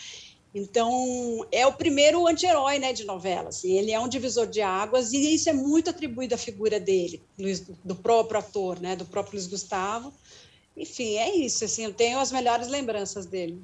[0.55, 3.49] Então, é o primeiro anti-herói né, de novela.
[3.49, 7.21] Assim, ele é um divisor de águas e isso é muito atribuído à figura dele,
[7.83, 10.13] do próprio ator, né, do próprio Luiz Gustavo.
[10.77, 11.65] Enfim, é isso.
[11.65, 13.59] Assim, eu tenho as melhores lembranças dele.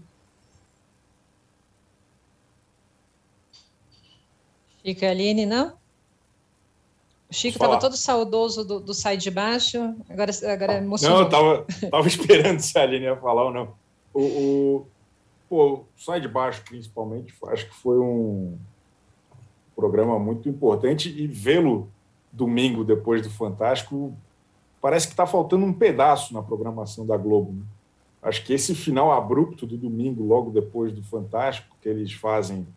[4.83, 5.77] Chico e Aline, não?
[7.29, 11.29] O Chico estava todo saudoso do, do Sai de Baixo, agora, agora emocionou.
[11.29, 13.75] Não, eu estava esperando se a Aline ia falar ou não.
[14.11, 14.87] O, o,
[15.49, 18.55] Pô, Sai de Baixo, principalmente, acho que foi um
[19.75, 21.89] programa muito importante e vê-lo
[22.31, 24.15] domingo depois do Fantástico
[24.79, 27.51] parece que está faltando um pedaço na programação da Globo.
[27.53, 27.63] Né?
[28.21, 32.67] Acho que esse final abrupto do domingo, logo depois do Fantástico, que eles fazem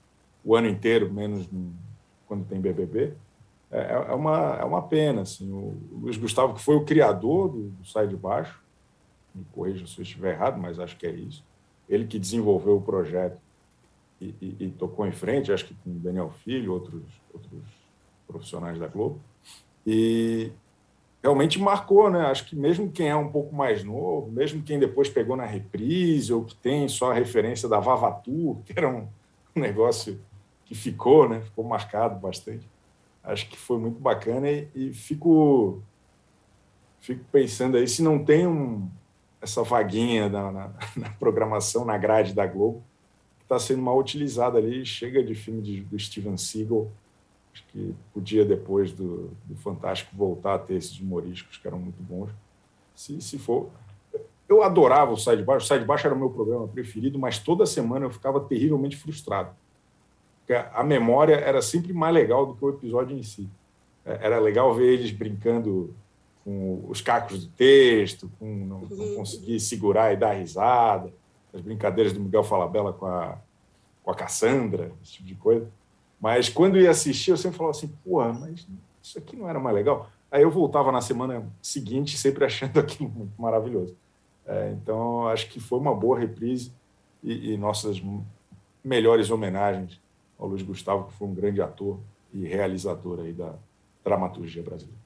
[0.44, 1.48] o ano inteiro, menos
[2.26, 3.12] quando tem BBB,
[3.70, 5.22] é, é, é, uma, é uma pena.
[5.22, 5.50] Assim.
[5.52, 8.60] O Luiz Gustavo, que foi o criador do, do Sai de Baixo,
[9.34, 11.44] me corrija se eu estiver errado, mas acho que é isso
[11.92, 13.38] ele que desenvolveu o projeto
[14.18, 17.62] e, e, e tocou em frente, acho que com Daniel Filho, outros, outros
[18.26, 19.20] profissionais da Globo,
[19.86, 20.50] e
[21.22, 22.20] realmente marcou, né?
[22.26, 26.32] Acho que mesmo quem é um pouco mais novo, mesmo quem depois pegou na reprise
[26.32, 29.06] ou que tem só a referência da Vavatur, que era um
[29.54, 30.18] negócio
[30.64, 31.42] que ficou, né?
[31.42, 32.66] Ficou marcado bastante.
[33.22, 35.82] Acho que foi muito bacana e, e fico
[37.00, 38.88] fico pensando aí se não tem um,
[39.42, 42.82] essa vaguinha na, na, na, programação, na grade da Globo,
[43.38, 44.86] que está sendo mal utilizada ali.
[44.86, 46.88] Chega de filme de, do Steven Seagal.
[47.52, 52.00] Acho que podia, depois do, do Fantástico, voltar a ter esses humorísticos que eram muito
[52.02, 52.30] bons.
[52.94, 53.68] Se, se for.
[54.48, 55.64] Eu adorava o Sai de Baixo.
[55.64, 58.96] O Sai de Baixo era o meu programa preferido, mas toda semana eu ficava terrivelmente
[58.96, 59.54] frustrado.
[60.72, 63.48] a memória era sempre mais legal do que o episódio em si.
[64.04, 65.94] É, era legal ver eles brincando
[66.44, 69.16] com os cacos do texto, com não, não uhum.
[69.16, 71.12] conseguir segurar e dar risada,
[71.52, 73.38] as brincadeiras do Miguel Falabella com a,
[74.02, 75.68] com a Cassandra, esse tipo de coisa.
[76.20, 78.66] Mas quando ia assistir, eu sempre falava assim, porra, mas
[79.02, 80.08] isso aqui não era mais legal?
[80.30, 83.94] Aí eu voltava na semana seguinte sempre achando aquilo muito maravilhoso.
[84.46, 86.72] É, então, acho que foi uma boa reprise
[87.22, 88.02] e, e nossas
[88.82, 90.00] melhores homenagens
[90.38, 91.98] ao Luiz Gustavo, que foi um grande ator
[92.32, 93.54] e realizador aí da
[94.04, 95.01] dramaturgia brasileira.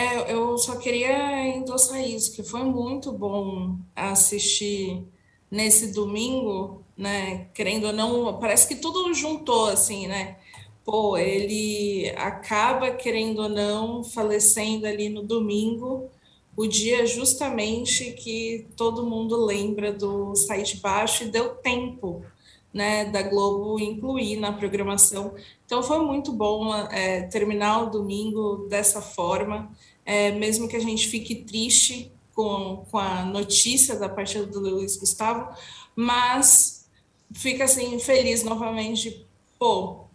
[0.00, 5.04] É, eu só queria endossar isso, que foi muito bom assistir
[5.50, 7.48] nesse domingo, né?
[7.52, 10.38] Querendo ou não, parece que tudo juntou assim, né?
[10.86, 16.08] Pô, ele acaba, querendo ou não, falecendo ali no domingo,
[16.56, 22.24] o dia justamente que todo mundo lembra do Sai de Baixo e deu tempo
[22.72, 25.34] né, da Globo incluir na programação.
[25.66, 29.70] Então foi muito bom é, terminar o domingo dessa forma,
[30.10, 34.96] é, mesmo que a gente fique triste com, com a notícia da partida do Luiz
[34.96, 35.56] Gustavo,
[35.94, 36.90] mas
[37.32, 39.24] fica assim feliz novamente,
[39.56, 40.06] pô,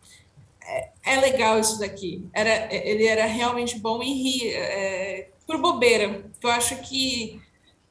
[0.61, 2.27] é, é legal isso daqui.
[2.33, 6.29] Era, ele era realmente bom e ri é, por bobeira.
[6.43, 7.41] Eu acho que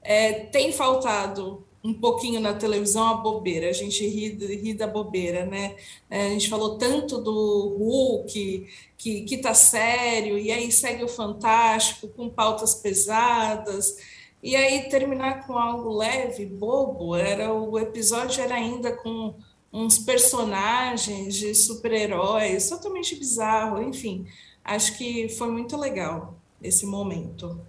[0.02, 5.44] é, tem faltado um pouquinho na televisão a bobeira, a gente ri, ri da bobeira,
[5.44, 5.76] né?
[6.08, 8.66] É, a gente falou tanto do Hulk,
[8.96, 13.98] que, que tá sério, e aí segue o Fantástico com pautas pesadas,
[14.42, 19.34] e aí terminar com algo leve, bobo, era o episódio era ainda com
[19.70, 24.26] uns personagens de super-heróis, totalmente bizarro, enfim,
[24.64, 27.60] acho que foi muito legal esse momento.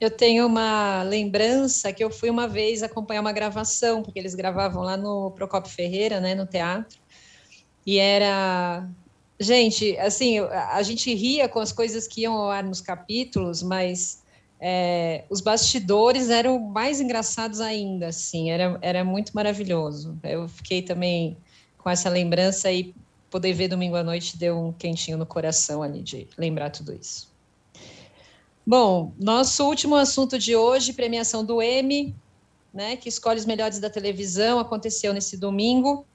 [0.00, 4.82] Eu tenho uma lembrança que eu fui uma vez acompanhar uma gravação, porque eles gravavam
[4.82, 6.98] lá no Procopio Ferreira, né, no teatro.
[7.86, 8.88] E era.
[9.38, 14.22] Gente, assim, a gente ria com as coisas que iam ao ar nos capítulos, mas
[14.60, 20.18] é, os bastidores eram mais engraçados ainda, assim, era, era muito maravilhoso.
[20.22, 21.38] Eu fiquei também
[21.78, 22.94] com essa lembrança e
[23.30, 27.29] poder ver domingo à noite deu um quentinho no coração ali de lembrar tudo isso.
[28.70, 32.14] Bom, nosso último assunto de hoje, premiação do Emmy,
[32.72, 36.06] né, que escolhe os melhores da televisão, aconteceu nesse domingo.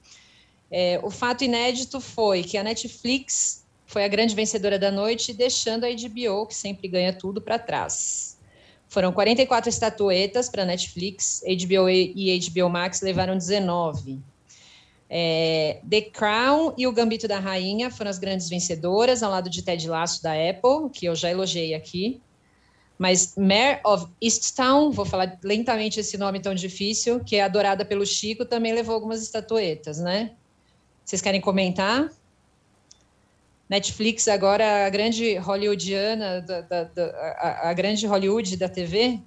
[0.70, 5.84] É, o fato inédito foi que a Netflix foi a grande vencedora da noite, deixando
[5.84, 8.38] a HBO, que sempre ganha tudo, para trás.
[8.88, 14.18] Foram 44 estatuetas para a Netflix, HBO e HBO Max levaram 19.
[15.10, 19.60] É, The Crown e o Gambito da Rainha foram as grandes vencedoras, ao lado de
[19.60, 22.18] Ted Lasso da Apple, que eu já elogiei aqui.
[22.98, 28.06] Mas Mare of Easttown, vou falar lentamente esse nome tão difícil, que é adorada pelo
[28.06, 30.32] Chico, também levou algumas estatuetas, né?
[31.04, 32.10] Vocês querem comentar?
[33.68, 37.06] Netflix agora a grande hollywoodiana, da, da, da
[37.38, 39.20] a, a, grande Hollywood da TV?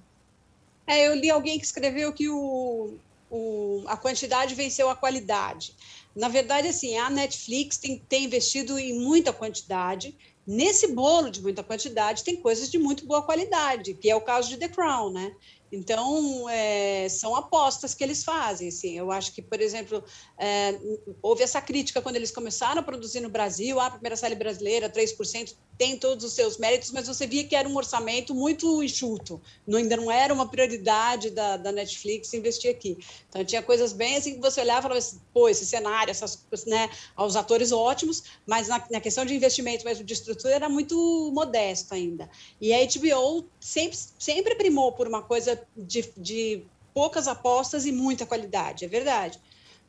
[0.86, 2.94] É, eu li alguém que escreveu que o,
[3.30, 5.74] o, a quantidade venceu a qualidade.
[6.16, 10.16] Na verdade, assim, a Netflix tem, tem investido em muita quantidade,
[10.46, 14.48] Nesse bolo de muita quantidade, tem coisas de muito boa qualidade, que é o caso
[14.48, 15.34] de The Crown, né?
[15.72, 18.68] Então, é, são apostas que eles fazem.
[18.68, 18.98] Assim.
[18.98, 20.02] Eu acho que, por exemplo,
[20.38, 20.78] é,
[21.22, 24.90] houve essa crítica quando eles começaram a produzir no Brasil, ah, a primeira série brasileira,
[24.90, 29.40] 3%, tem todos os seus méritos, mas você via que era um orçamento muito enxuto,
[29.66, 32.98] não, ainda não era uma prioridade da, da Netflix investir aqui.
[33.30, 36.46] Então, tinha coisas bem assim que você olhava e falava assim, pô, esse cenário, essas,
[36.66, 41.30] né, os atores ótimos, mas na, na questão de investimento mesmo, de estrutura, era muito
[41.32, 42.28] modesto ainda.
[42.60, 46.62] E a HBO sempre, sempre primou por uma coisa de, de
[46.92, 49.40] poucas apostas e muita qualidade, é verdade.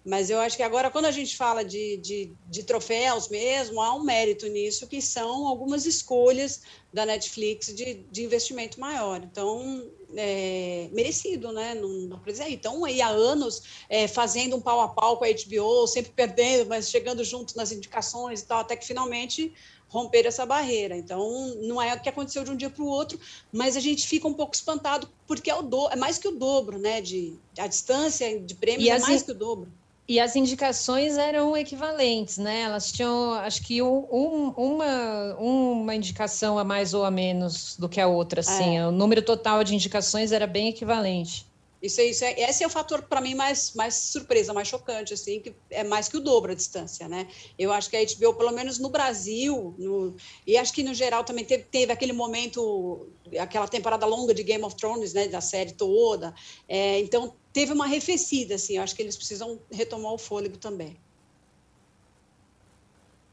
[0.03, 3.93] Mas eu acho que agora, quando a gente fala de, de, de, troféus mesmo, há
[3.93, 9.21] um mérito nisso, que são algumas escolhas da Netflix de, de investimento maior.
[9.23, 11.75] Então, é, merecido, né?
[11.75, 12.49] Não dá para dizer.
[12.49, 16.67] Então, aí há anos é, fazendo um pau a pau com a HBO, sempre perdendo,
[16.67, 19.53] mas chegando junto nas indicações e tal, até que finalmente
[19.87, 20.97] romper essa barreira.
[20.97, 23.19] Então, não é o que aconteceu de um dia para o outro,
[23.51, 26.31] mas a gente fica um pouco espantado, porque é, o do, é mais que o
[26.31, 27.01] dobro, né?
[27.01, 29.71] De, a distância de prêmios é mais que o dobro.
[30.07, 32.61] E as indicações eram equivalentes, né?
[32.61, 37.87] Elas tinham, acho que um, um, uma, uma indicação a mais ou a menos do
[37.87, 38.77] que a outra, assim.
[38.77, 38.87] É.
[38.87, 41.45] O número total de indicações era bem equivalente.
[41.81, 45.15] Isso, é, isso é, esse é o fator para mim mais, mais surpresa, mais chocante,
[45.15, 47.27] assim, que é mais que o dobro a distância, né?
[47.57, 51.23] Eu acho que a HBO, pelo menos no Brasil, no, e acho que no geral
[51.23, 53.07] também teve, teve aquele momento,
[53.39, 56.35] aquela temporada longa de Game of Thrones, né, da série toda.
[56.69, 60.97] É, então teve uma arrefecida, assim, eu acho que eles precisam retomar o fôlego também.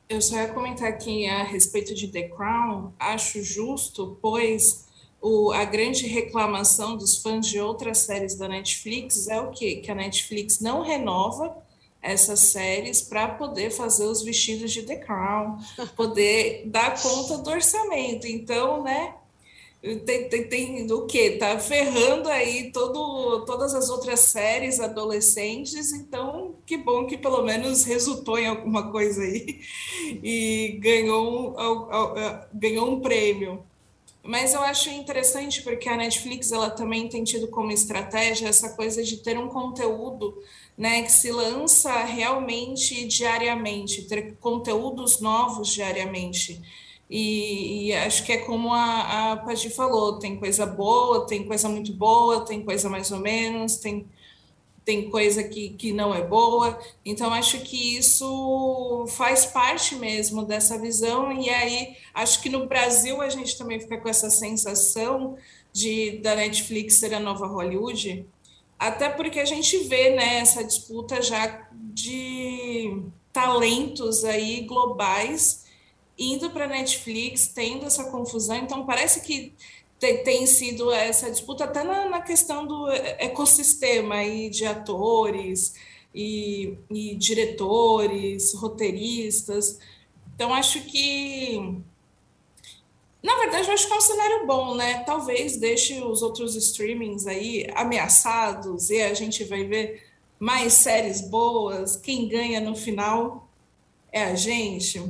[0.08, 4.86] Eu só ia comentar aqui a respeito de The Crown, acho justo, pois
[5.20, 9.76] o, a grande reclamação dos fãs de outras séries da Netflix é o quê?
[9.76, 11.56] Que a Netflix não renova
[12.00, 15.58] essas séries para poder fazer os vestidos de The Crown,
[15.96, 18.26] poder dar conta do orçamento.
[18.26, 19.14] Então, né,
[19.80, 21.36] tem, tem, tem o quê?
[21.38, 27.84] Tá ferrando aí todo, todas as outras séries adolescentes, então que bom que pelo menos
[27.84, 29.60] resultou em alguma coisa aí
[30.22, 31.54] e ganhou
[32.52, 33.62] ganhou um prêmio.
[34.22, 39.02] Mas eu acho interessante porque a Netflix ela também tem tido como estratégia essa coisa
[39.02, 40.36] de ter um conteúdo
[40.76, 46.60] né, que se lança realmente diariamente, ter conteúdos novos diariamente.
[47.10, 51.68] E, e, acho que é como a, a Padi falou: tem coisa boa, tem coisa
[51.68, 54.06] muito boa, tem coisa mais ou menos, tem,
[54.84, 56.78] tem coisa que, que não é boa.
[57.04, 61.32] Então, acho que isso faz parte mesmo dessa visão.
[61.32, 65.36] E aí, acho que no Brasil a gente também fica com essa sensação
[65.72, 68.26] de da Netflix ser a nova Hollywood,
[68.78, 73.02] até porque a gente vê né, essa disputa já de
[73.32, 75.67] talentos aí globais
[76.18, 78.56] indo para Netflix, tendo essa confusão.
[78.56, 79.54] Então, parece que
[79.98, 85.74] tem sido essa disputa até na, na questão do ecossistema aí de atores
[86.14, 89.78] e, e diretores, roteiristas.
[90.34, 91.82] Então, acho que
[93.22, 95.02] na verdade, eu acho que é um cenário bom, né?
[95.02, 100.06] Talvez deixe os outros streamings aí ameaçados e a gente vai ver
[100.38, 101.96] mais séries boas.
[101.96, 103.48] Quem ganha no final
[104.12, 105.02] é a gente.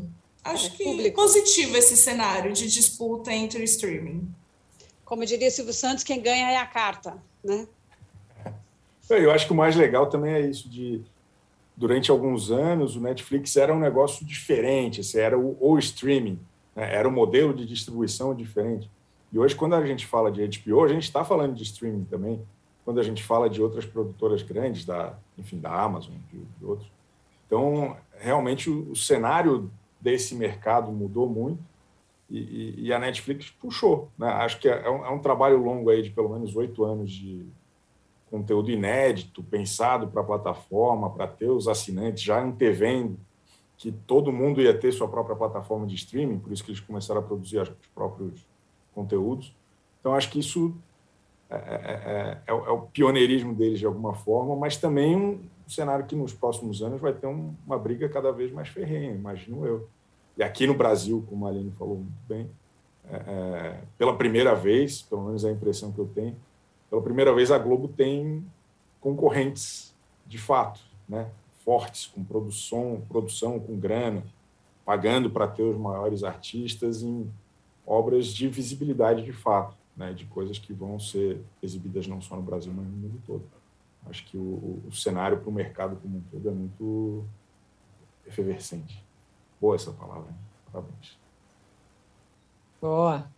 [0.53, 4.29] Acho que é positivo esse cenário de disputa entre o streaming.
[5.05, 7.67] Como diria Silvio Santos, quem ganha é a carta, né?
[9.11, 11.03] Eu acho que o mais legal também é isso de
[11.79, 16.39] durante alguns anos o Netflix era um negócio diferente, assim, era o, o streaming,
[16.75, 16.93] né?
[16.93, 18.91] era um modelo de distribuição diferente.
[19.33, 22.43] E hoje, quando a gente fala de HBO, a gente está falando de streaming também.
[22.85, 26.91] Quando a gente fala de outras produtoras grandes, da, enfim, da Amazon, de, de outros.
[27.47, 29.71] Então, realmente, o, o cenário
[30.01, 31.63] desse mercado mudou muito
[32.31, 34.11] e, e, a Netflix puxou.
[34.19, 34.29] Né?
[34.29, 37.47] Acho que é um, é um, trabalho longo aí de pelo menos oito anos de
[38.31, 43.19] conteúdo inédito, pensado para a plataforma, para ter os assinantes já antevendo
[43.79, 47.21] que todo mundo ia ter sua própria plataforma de streaming, por isso que eles começaram
[47.21, 48.45] a produzir os próprios
[48.93, 49.55] conteúdos.
[50.01, 50.75] Então, acho que isso
[51.49, 55.71] é, é, é, é, é o pioneirismo deles de alguma forma, mas também um, um
[55.71, 59.67] cenário que nos próximos anos vai ter um, uma briga cada vez mais ferrenha, imagino
[59.67, 59.87] eu.
[60.35, 62.51] E aqui no Brasil, como a Aline falou muito bem,
[63.11, 66.35] é, é, pela primeira vez, pelo menos é a impressão que eu tenho,
[66.89, 68.43] pela primeira vez a Globo tem
[68.99, 69.95] concorrentes
[70.27, 71.29] de fato, né?
[71.63, 74.25] fortes, com produção, produção com grana,
[74.87, 77.31] pagando para ter os maiores artistas em
[77.87, 80.15] obras de visibilidade de fato, né?
[80.15, 83.59] de coisas que vão ser exibidas não só no Brasil, mas no mundo todo.
[84.07, 87.25] Acho que o, o cenário para o mercado como um todo é muito
[88.27, 89.03] efervescente.
[89.61, 90.37] Boa essa palavra, hein?
[90.71, 91.19] parabéns.
[92.81, 93.29] Boa.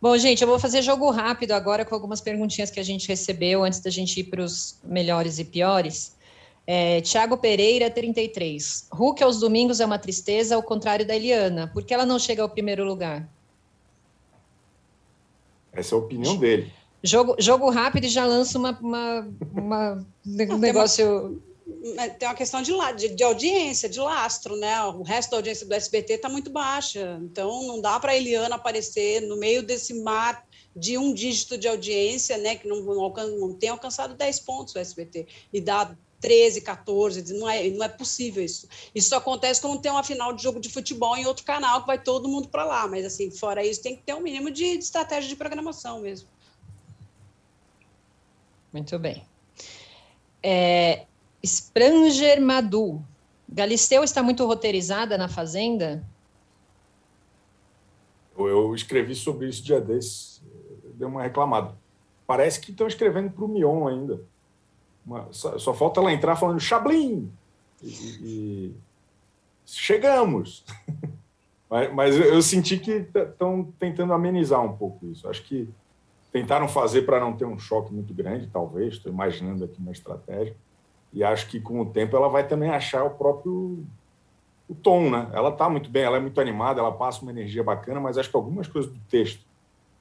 [0.00, 3.62] Bom, gente, eu vou fazer jogo rápido agora com algumas perguntinhas que a gente recebeu
[3.62, 6.16] antes da gente ir para os melhores e piores.
[6.66, 8.88] É, Tiago Pereira, 33.
[8.92, 11.68] Hulk aos domingos é uma tristeza, ao contrário da Eliana.
[11.68, 13.28] Por que ela não chega ao primeiro lugar?
[15.72, 16.72] Essa é a opinião dele.
[17.02, 21.42] Jogo, jogo rápido e já lança uma, uma, uma um negócio.
[22.18, 24.82] Tem uma questão de, de, de, audiência, de lastro, né?
[24.84, 27.18] O resto da audiência do SBT está muito baixa.
[27.22, 30.44] Então, não dá para a Eliana aparecer no meio desse mar
[30.76, 32.56] de um dígito de audiência, né?
[32.56, 35.26] Que não, não, não tem alcançado 10 pontos o SBT.
[35.52, 38.68] E dá 13, 14, não é, não é possível isso.
[38.94, 41.98] Isso acontece quando tem uma final de jogo de futebol em outro canal, que vai
[42.02, 44.84] todo mundo para lá, mas assim, fora isso, tem que ter um mínimo de, de
[44.84, 46.28] estratégia de programação mesmo.
[48.72, 49.24] Muito bem.
[50.42, 51.06] É,
[51.42, 53.02] Spranger Madu.
[53.48, 56.04] Galisteu está muito roteirizada na Fazenda?
[58.36, 60.42] Eu escrevi sobre isso dia desses,
[60.94, 61.74] deu uma reclamada.
[62.26, 64.20] Parece que estão escrevendo para o Mion ainda.
[65.04, 67.30] Uma, só, só, falta ela entrar falando Chablin!
[67.82, 67.88] E,
[68.22, 68.74] e,
[69.66, 70.64] chegamos!
[71.68, 75.28] mas, mas eu senti que estão tentando amenizar um pouco isso.
[75.28, 75.68] Acho que
[76.32, 80.56] tentaram fazer para não ter um choque muito grande, talvez, estou imaginando aqui uma estratégia,
[81.12, 83.84] e acho que com o tempo ela vai também achar o próprio
[84.68, 85.28] o tom, né?
[85.32, 88.30] Ela está muito bem, ela é muito animada, ela passa uma energia bacana, mas acho
[88.30, 89.44] que algumas coisas do texto,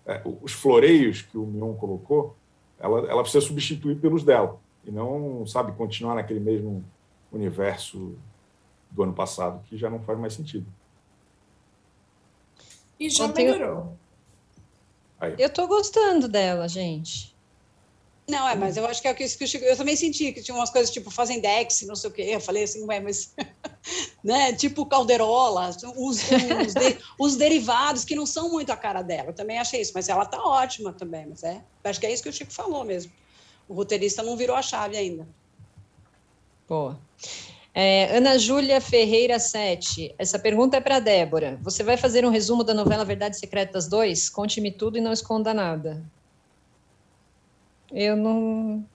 [0.06, 2.36] é, os floreios que o Mion colocou,
[2.78, 4.60] ela, ela precisa substituir pelos dela.
[4.86, 6.86] e não, sabe, continuar naquele mesmo
[7.32, 8.16] universo
[8.92, 10.68] do ano passado, que já não faz mais sentido.
[13.00, 13.98] E já melhorou.
[15.20, 15.36] Aí.
[15.38, 17.36] Eu estou gostando dela, gente.
[18.30, 20.56] Não, é, mas eu acho que é o que eu, eu também senti que tinha
[20.56, 22.22] umas coisas tipo Fazendex, não sei o quê.
[22.22, 23.34] Eu falei assim, ué, mas.
[24.24, 24.54] né?
[24.54, 29.30] Tipo Calderola, os, os, de, os, derivados que não são muito a cara dela.
[29.30, 31.26] Eu também achei isso, mas ela tá ótima também.
[31.26, 33.12] Mas é, acho que é isso que o Chico falou mesmo.
[33.68, 35.28] O roteirista não virou a chave ainda.
[36.68, 37.00] Boa.
[37.74, 40.16] É, Ana Júlia Ferreira 7.
[40.18, 41.60] Essa pergunta é para Débora.
[41.62, 44.30] Você vai fazer um resumo da novela Verdades Secretas 2?
[44.30, 46.04] Conte-me tudo e não esconda nada.
[47.92, 48.86] Eu não.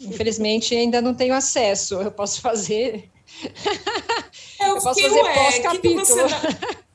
[0.00, 2.00] Infelizmente, ainda não tenho acesso.
[2.00, 3.10] Eu posso fazer.
[4.60, 6.26] Eu, eu posso fazer pós-capítulo.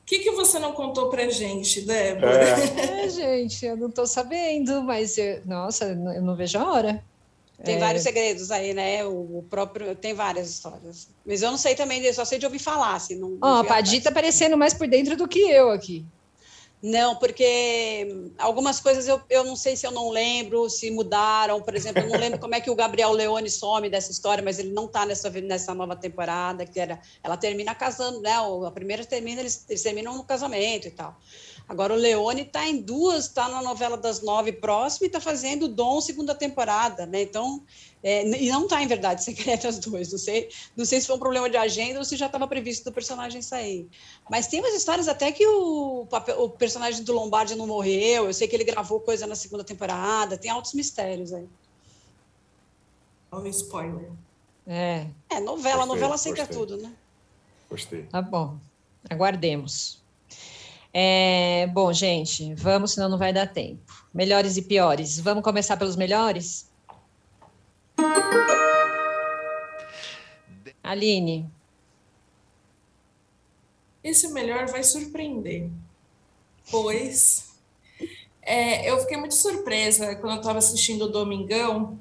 [0.02, 2.32] O que, que você não contou para gente, Débora?
[2.32, 7.04] É, é gente, eu não estou sabendo, mas eu, nossa, eu não vejo a hora.
[7.64, 7.78] Tem é...
[7.78, 9.04] vários segredos aí, né?
[9.04, 11.08] O, próprio tem várias histórias.
[11.26, 12.94] Mas eu não sei também, só sei de ouvir falar.
[12.94, 16.04] Assim, não, oh, a Padir tá parecendo mais por dentro do que eu aqui.
[16.82, 21.60] Não, porque algumas coisas eu, eu não sei se eu não lembro, se mudaram.
[21.60, 24.58] Por exemplo, eu não lembro como é que o Gabriel Leone some dessa história, mas
[24.58, 26.98] ele não está nessa, nessa nova temporada, que era.
[27.22, 28.32] Ela termina casando, né?
[28.66, 31.14] A primeira termina, eles, eles terminam no casamento e tal.
[31.70, 35.68] Agora o Leone está em duas, está na novela das nove próxima e está fazendo
[35.68, 37.22] Dom segunda temporada, né?
[37.22, 37.62] Então,
[38.02, 40.10] é, e não está em Verdade Secreta as duas.
[40.10, 42.82] Não sei, não sei se foi um problema de agenda ou se já estava previsto
[42.82, 43.88] do personagem sair.
[44.28, 48.26] Mas tem umas histórias até que o, papel, o personagem do Lombardi não morreu.
[48.26, 50.36] Eu sei que ele gravou coisa na segunda temporada.
[50.36, 51.46] Tem altos mistérios aí.
[53.30, 54.10] Olha o spoiler.
[54.66, 55.06] É.
[55.30, 56.92] É, novela, gostei, novela sempre é tudo, né?
[57.70, 58.02] Gostei.
[58.06, 58.58] Tá bom.
[59.08, 60.00] Aguardemos.
[60.92, 64.08] É, bom, gente, vamos, senão não vai dar tempo.
[64.12, 65.18] Melhores e piores.
[65.20, 66.68] Vamos começar pelos melhores?
[70.82, 71.48] Aline.
[74.02, 75.70] Esse melhor vai surpreender,
[76.70, 77.50] pois
[78.42, 81.98] é, eu fiquei muito surpresa quando eu estava assistindo o Domingão,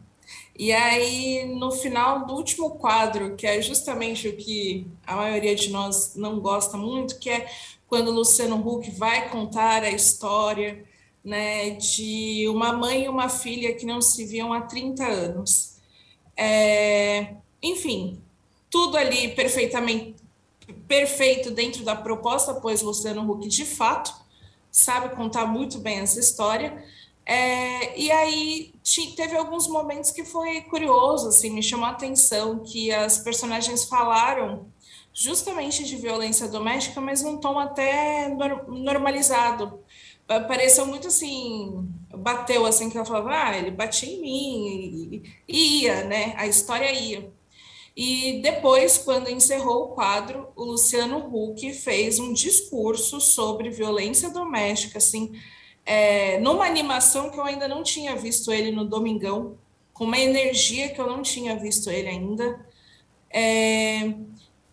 [0.57, 5.69] e aí no final do último quadro, que é justamente o que a maioria de
[5.69, 7.47] nós não gosta muito, que é
[7.89, 10.85] quando Luciano Huck vai contar a história
[11.25, 15.77] né, de uma mãe e uma filha que não se viam há 30 anos.
[16.37, 18.21] É, enfim,
[18.69, 20.15] tudo ali perfeitamente
[20.87, 24.13] perfeito dentro da proposta, pois Luciano Huck de fato
[24.71, 26.85] sabe contar muito bem essa história.
[27.25, 28.73] É, e aí
[29.15, 34.67] teve alguns momentos que foi curioso, assim, me chamou a atenção que as personagens falaram
[35.13, 38.29] justamente de violência doméstica, mas num tom até
[38.67, 39.83] normalizado.
[40.27, 46.03] Pareceu muito assim, bateu assim, que ela falava, ah, ele batia em mim, e ia,
[46.03, 46.33] né?
[46.37, 47.31] A história ia.
[47.95, 54.99] E depois, quando encerrou o quadro, o Luciano Huck fez um discurso sobre violência doméstica,
[54.99, 55.33] assim,
[55.85, 59.57] é, numa animação que eu ainda não tinha visto ele no Domingão,
[59.93, 62.65] com uma energia que eu não tinha visto ele ainda.
[63.29, 64.13] É,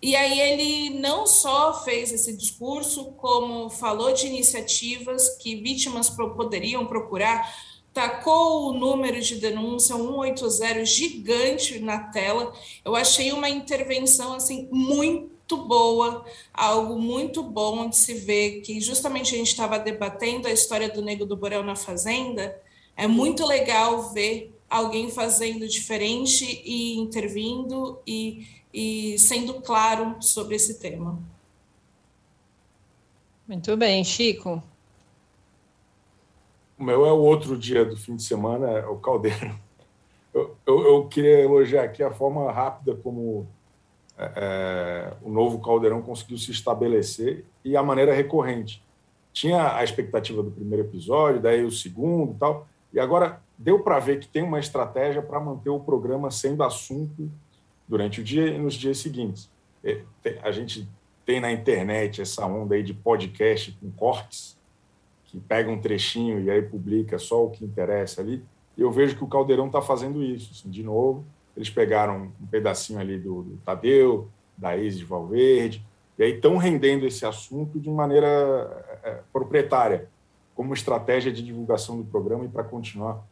[0.00, 6.86] e aí ele não só fez esse discurso, como falou de iniciativas que vítimas poderiam
[6.86, 7.50] procurar,
[7.94, 12.52] tacou o número de denúncia 180 gigante na tela.
[12.84, 19.34] Eu achei uma intervenção assim muito boa, algo muito bom de se ver que justamente
[19.34, 22.60] a gente estava debatendo a história do Nego do Borel na Fazenda.
[22.94, 28.46] É muito legal ver alguém fazendo diferente e intervindo e
[28.76, 31.18] e sendo claro sobre esse tema.
[33.48, 34.62] Muito bem, Chico.
[36.78, 39.58] O meu é o outro dia do fim de semana, é o Caldeiro.
[40.34, 43.46] Eu, eu, eu queria elogiar aqui a forma rápida como
[44.18, 48.84] é, é, o novo Caldeirão conseguiu se estabelecer e a maneira recorrente.
[49.32, 53.98] Tinha a expectativa do primeiro episódio, daí o segundo e tal, e agora deu para
[53.98, 57.30] ver que tem uma estratégia para manter o programa sendo assunto
[57.88, 59.50] durante o dia e nos dias seguintes.
[59.82, 60.02] É,
[60.42, 60.88] a gente
[61.24, 64.56] tem na internet essa onda aí de podcast com cortes,
[65.24, 68.44] que pega um trechinho e aí publica só o que interessa ali.
[68.76, 70.52] E eu vejo que o Caldeirão está fazendo isso.
[70.52, 71.24] Assim, de novo,
[71.56, 75.84] eles pegaram um pedacinho ali do, do Tadeu, da Isis de Valverde,
[76.18, 78.28] e aí estão rendendo esse assunto de maneira
[79.02, 80.08] é, proprietária,
[80.54, 83.22] como estratégia de divulgação do programa e para continuar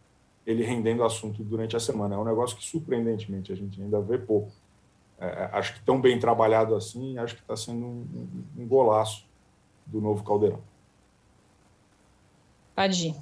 [0.47, 2.15] ele rendendo assunto durante a semana.
[2.15, 4.53] É um negócio que, surpreendentemente, a gente ainda vê pouco.
[5.19, 9.25] É, é acho que tão bem trabalhado assim, acho que está sendo um, um, golaço
[9.87, 10.61] do novo Caldeirão.
[12.75, 13.17] Pode ir.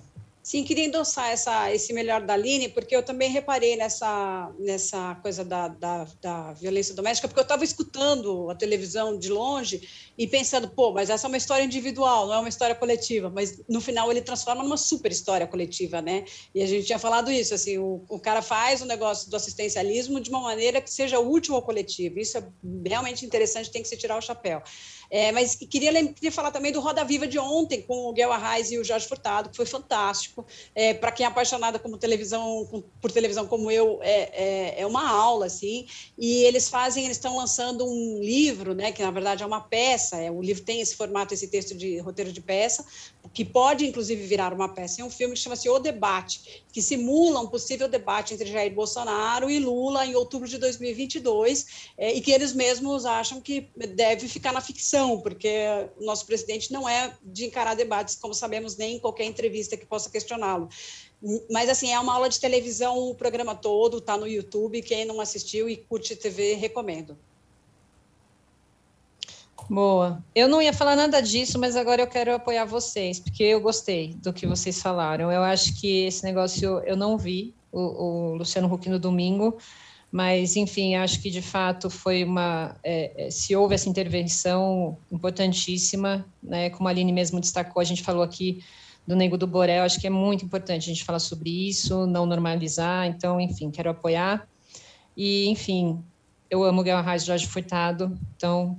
[0.44, 5.44] Sim, queria endossar essa, esse melhor da Aline, porque eu também reparei nessa, nessa coisa
[5.44, 9.88] da, da, da violência doméstica, porque eu estava escutando a televisão de longe
[10.18, 13.62] e pensando, pô, mas essa é uma história individual, não é uma história coletiva, mas
[13.68, 16.24] no final ele transforma numa super história coletiva, né?
[16.52, 20.20] E a gente tinha falado isso, assim, o, o cara faz o negócio do assistencialismo
[20.20, 22.44] de uma maneira que seja útil ao coletivo, isso é
[22.84, 24.60] realmente interessante, tem que se tirar o chapéu.
[25.14, 28.70] É, mas queria, queria falar também do Roda Viva de ontem, com o Guel Arraes
[28.70, 30.42] e o Jorge Furtado, que foi fantástico.
[30.74, 32.66] É, Para quem é apaixonada como televisão,
[32.98, 35.86] por televisão como eu, é, é, é, uma aula, assim.
[36.16, 40.16] E eles fazem, eles estão lançando um livro, né, que na verdade é uma peça.
[40.16, 42.82] É, o livro tem esse formato, esse texto de roteiro de peça,
[43.34, 45.02] que pode, inclusive, virar uma peça.
[45.02, 49.50] É um filme que chama-se O Debate, que simula um possível debate entre Jair Bolsonaro
[49.50, 51.66] e Lula em outubro de 2022,
[51.98, 55.66] é, e que eles mesmos acham que deve ficar na ficção porque
[55.98, 59.86] o nosso presidente não é de encarar debates, como sabemos, nem em qualquer entrevista que
[59.86, 60.68] possa questioná-lo.
[61.50, 64.82] Mas, assim, é uma aula de televisão, o programa todo está no YouTube.
[64.82, 67.16] Quem não assistiu e curte TV, recomendo.
[69.70, 70.22] Boa.
[70.34, 74.14] Eu não ia falar nada disso, mas agora eu quero apoiar vocês, porque eu gostei
[74.14, 75.30] do que vocês falaram.
[75.30, 79.56] Eu acho que esse negócio eu não vi, o, o Luciano Huck no domingo,
[80.12, 82.76] mas, enfim, acho que de fato foi uma.
[82.84, 88.02] É, é, se houve essa intervenção importantíssima, né, como a Aline mesmo destacou, a gente
[88.02, 88.62] falou aqui
[89.06, 92.26] do Nego do Borel, acho que é muito importante a gente falar sobre isso, não
[92.26, 94.46] normalizar, então, enfim, quero apoiar.
[95.16, 96.04] E, enfim,
[96.50, 98.78] eu amo o Guel Arraes Jorge Furtado, então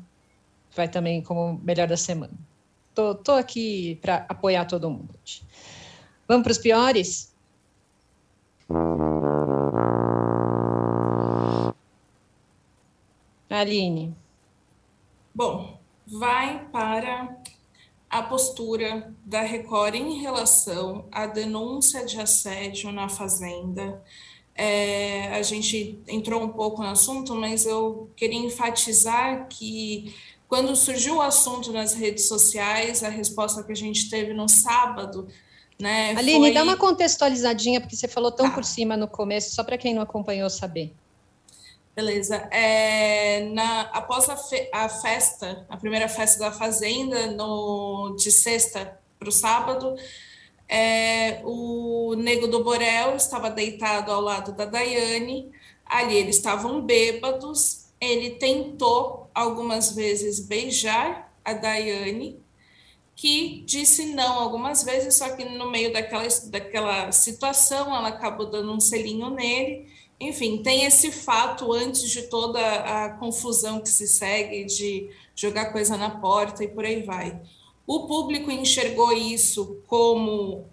[0.75, 2.33] vai também como melhor da semana.
[2.93, 5.15] Tô, tô aqui para apoiar todo mundo.
[6.27, 7.33] Vamos para os piores?
[13.59, 14.15] Aline.
[15.33, 17.37] Bom, vai para
[18.09, 24.01] a postura da Record em relação à denúncia de assédio na Fazenda.
[24.55, 30.13] É, a gente entrou um pouco no assunto, mas eu queria enfatizar que
[30.47, 35.27] quando surgiu o assunto nas redes sociais, a resposta que a gente teve no sábado,
[35.79, 36.11] né?
[36.11, 36.53] Aline, foi...
[36.53, 38.53] dá uma contextualizadinha, porque você falou tão tá.
[38.53, 40.93] por cima no começo, só para quem não acompanhou saber.
[41.95, 42.37] Beleza.
[42.51, 48.99] É, na, após a, fe, a, festa, a primeira festa da Fazenda, no, de sexta
[49.19, 49.95] para o sábado,
[50.67, 55.51] é, o Nego do Borel estava deitado ao lado da Daiane,
[55.85, 62.39] ali eles estavam bêbados, ele tentou algumas vezes beijar a Daiane,
[63.15, 68.73] que disse não algumas vezes, só que no meio daquela, daquela situação ela acabou dando
[68.73, 74.65] um selinho nele, enfim, tem esse fato antes de toda a confusão que se segue
[74.65, 77.41] de jogar coisa na porta e por aí vai.
[77.85, 80.65] O público enxergou isso como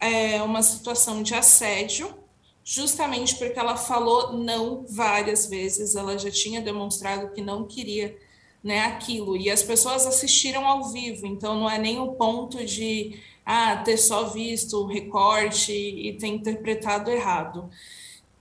[0.00, 2.12] é, uma situação de assédio,
[2.64, 8.16] justamente porque ela falou não várias vezes, ela já tinha demonstrado que não queria
[8.64, 13.20] né, aquilo, e as pessoas assistiram ao vivo, então não é nem o ponto de
[13.44, 17.70] ah, ter só visto o recorte e ter interpretado errado.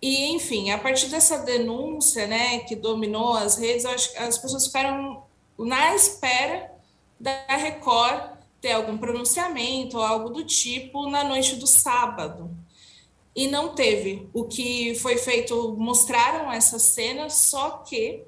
[0.05, 5.23] E, enfim, a partir dessa denúncia, né, que dominou as redes, as pessoas ficaram
[5.57, 6.71] na espera
[7.19, 12.55] da Record ter algum pronunciamento ou algo do tipo na noite do sábado.
[13.35, 14.29] E não teve.
[14.31, 18.21] O que foi feito, mostraram essa cena, só que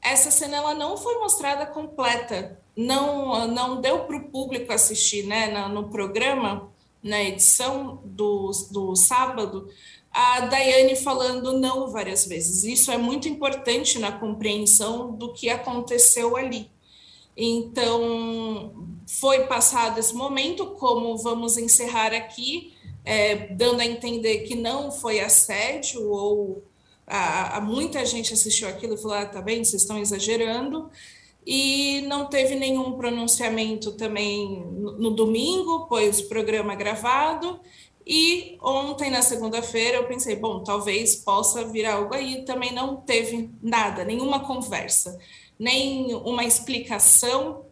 [0.00, 5.48] essa cena ela não foi mostrada completa, não, não deu para o público assistir né,
[5.48, 6.70] no, no programa,
[7.02, 9.68] na edição do, do sábado,
[10.12, 12.64] a Daiane falando não várias vezes.
[12.64, 16.70] Isso é muito importante na compreensão do que aconteceu ali.
[17.34, 24.92] Então, foi passado esse momento, como vamos encerrar aqui, é, dando a entender que não
[24.92, 26.62] foi assédio, ou
[27.06, 30.90] a, a muita gente assistiu aquilo e falou: ah, tá bem, vocês estão exagerando.
[31.44, 37.58] E não teve nenhum pronunciamento também no, no domingo, pois o programa é gravado,
[38.06, 42.44] e ontem, na segunda-feira, eu pensei, bom, talvez possa vir algo aí.
[42.44, 45.18] Também não teve nada, nenhuma conversa,
[45.58, 47.64] nem uma explicação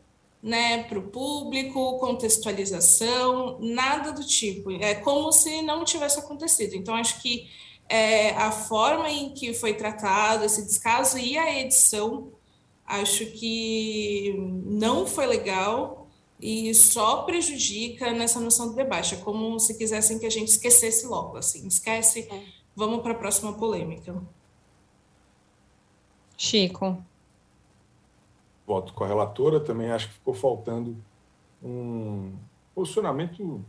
[0.43, 4.71] né, para o público, contextualização, nada do tipo.
[4.71, 6.75] É como se não tivesse acontecido.
[6.75, 7.49] Então, acho que
[7.89, 12.33] é, a forma em que foi tratado esse descaso e a edição,
[12.87, 16.00] acho que não foi legal
[16.41, 19.15] e só prejudica nessa noção do debate.
[19.15, 22.45] É como se quisessem que a gente esquecesse logo, assim, esquece, é.
[22.75, 24.21] vamos para a próxima polêmica.
[26.37, 27.05] Chico.
[28.67, 30.97] Voto com a relatora, também acho que ficou faltando
[31.63, 32.33] um
[32.75, 33.63] posicionamento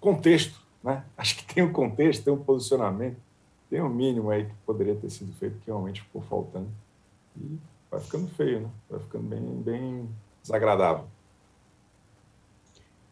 [0.00, 1.04] contexto, né?
[1.16, 3.16] Acho que tem um contexto, tem um posicionamento,
[3.70, 6.68] tem um mínimo aí que poderia ter sido feito que realmente ficou faltando.
[7.36, 7.58] E
[7.90, 8.70] vai ficando feio, né?
[8.90, 10.08] Vai ficando bem, bem
[10.42, 11.06] desagradável.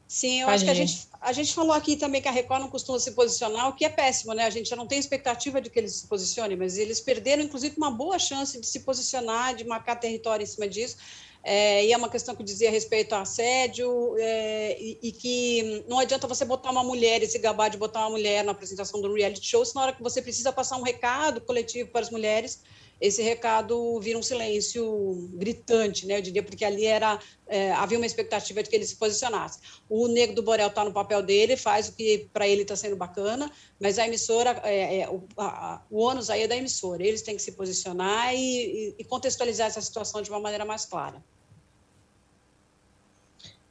[0.09, 2.71] Sim, eu acho que a gente, a gente falou aqui também que a Record não
[2.71, 4.47] costuma se posicionar, o que é péssimo, né?
[4.47, 7.77] A gente já não tem expectativa de que eles se posicionem, mas eles perderam, inclusive,
[7.77, 10.97] uma boa chance de se posicionar, de marcar território em cima disso.
[11.45, 15.99] É, e é uma questão que dizia respeito a assédio, é, e, e, que não
[15.99, 19.13] adianta você botar uma mulher e se gabar de botar uma mulher na apresentação do
[19.13, 22.63] reality show, se na hora que você precisa passar um recado coletivo para as mulheres,
[23.01, 26.19] esse recado vira um silêncio gritante, né?
[26.19, 29.61] Eu diria, porque ali era é, havia uma expectativa de que ele se posicionasse.
[29.89, 32.97] O Negro do Borel está no papel dele, faz o que para ele está sendo
[32.97, 37.07] bacana, mas a emissora, é, é, o, a, o ônus aí é da emissora.
[37.07, 41.23] Eles têm que se posicionar e, e contextualizar essa situação de uma maneira mais clara.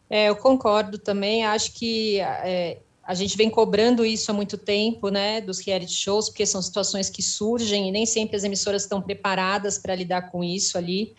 [0.09, 1.45] É, eu concordo também.
[1.45, 6.28] Acho que é, a gente vem cobrando isso há muito tempo, né, dos reality shows,
[6.28, 10.43] porque são situações que surgem e nem sempre as emissoras estão preparadas para lidar com
[10.43, 11.16] isso ali.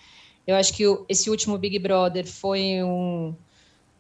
[0.47, 3.35] Eu acho que esse último Big Brother foi um,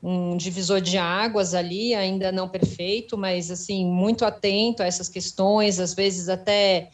[0.02, 5.80] um divisor de águas ali, ainda não perfeito, mas assim muito atento a essas questões,
[5.80, 6.90] às vezes até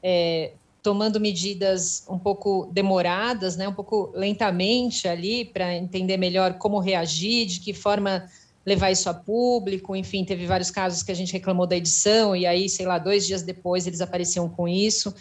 [0.00, 6.78] é, tomando medidas um pouco demoradas, né, um pouco lentamente ali para entender melhor como
[6.78, 8.28] reagir, de que forma
[8.66, 12.44] levar isso a público, enfim, teve vários casos que a gente reclamou da edição e
[12.44, 15.14] aí, sei lá, dois dias depois eles apareciam com isso.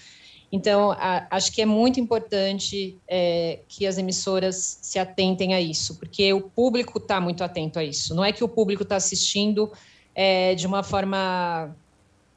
[0.51, 5.99] Então, a, acho que é muito importante é, que as emissoras se atentem a isso,
[5.99, 8.15] porque o público está muito atento a isso.
[8.15, 9.71] Não é que o público está assistindo
[10.15, 11.75] é, de uma forma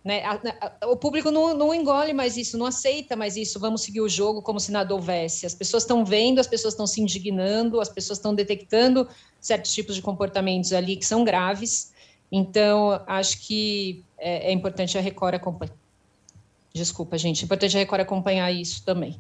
[0.09, 0.23] né?
[0.25, 3.61] A, o público não, não engole mais isso, não aceita mais isso.
[3.61, 5.45] Vamos seguir o jogo como se nada houvesse.
[5.45, 9.07] As pessoas estão vendo, as pessoas estão se indignando, as pessoas estão detectando
[9.39, 11.93] certos tipos de comportamentos ali que são graves.
[12.33, 15.77] Então, acho que é, é importante a Record acompanhar.
[16.73, 17.43] Desculpa, gente.
[17.43, 19.15] É importante a Record acompanhar isso também.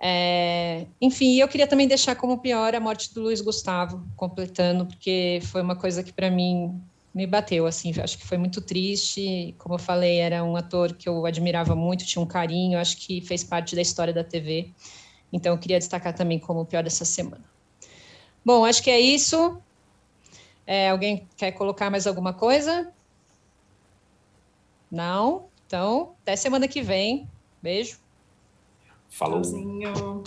[0.00, 5.40] É, enfim, eu queria também deixar como pior a morte do Luiz Gustavo, completando, porque
[5.42, 6.80] foi uma coisa que para mim
[7.18, 9.52] me bateu, assim, acho que foi muito triste.
[9.58, 13.20] Como eu falei, era um ator que eu admirava muito, tinha um carinho, acho que
[13.20, 14.70] fez parte da história da TV.
[15.32, 17.44] Então, eu queria destacar também como o pior dessa semana.
[18.44, 19.60] Bom, acho que é isso.
[20.64, 22.92] É, alguém quer colocar mais alguma coisa?
[24.88, 25.48] Não?
[25.66, 27.28] Então, até semana que vem.
[27.60, 27.98] Beijo.
[29.08, 29.42] Falou.
[29.42, 30.22] Tchauzinho.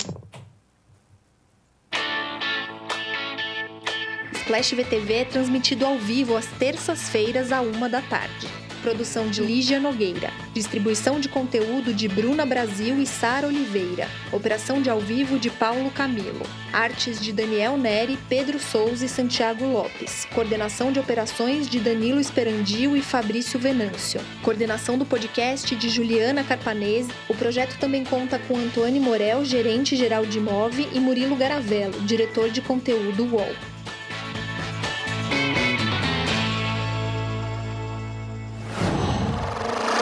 [4.51, 8.49] Flash VTV é transmitido ao vivo às terças-feiras à uma da tarde.
[8.81, 10.29] Produção de Lígia Nogueira.
[10.53, 14.09] Distribuição de conteúdo de Bruna Brasil e Sara Oliveira.
[14.29, 16.45] Operação de ao vivo de Paulo Camilo.
[16.73, 20.27] Artes de Daniel Neri, Pedro Souza e Santiago Lopes.
[20.35, 24.19] Coordenação de operações de Danilo Esperandio e Fabrício Venâncio.
[24.41, 27.09] Coordenação do podcast de Juliana Carpanese.
[27.29, 32.49] O projeto também conta com Antônio Morel, gerente geral de Move, e Murilo Garavello, diretor
[32.49, 33.70] de conteúdo UOL.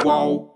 [0.09, 0.48] Qual?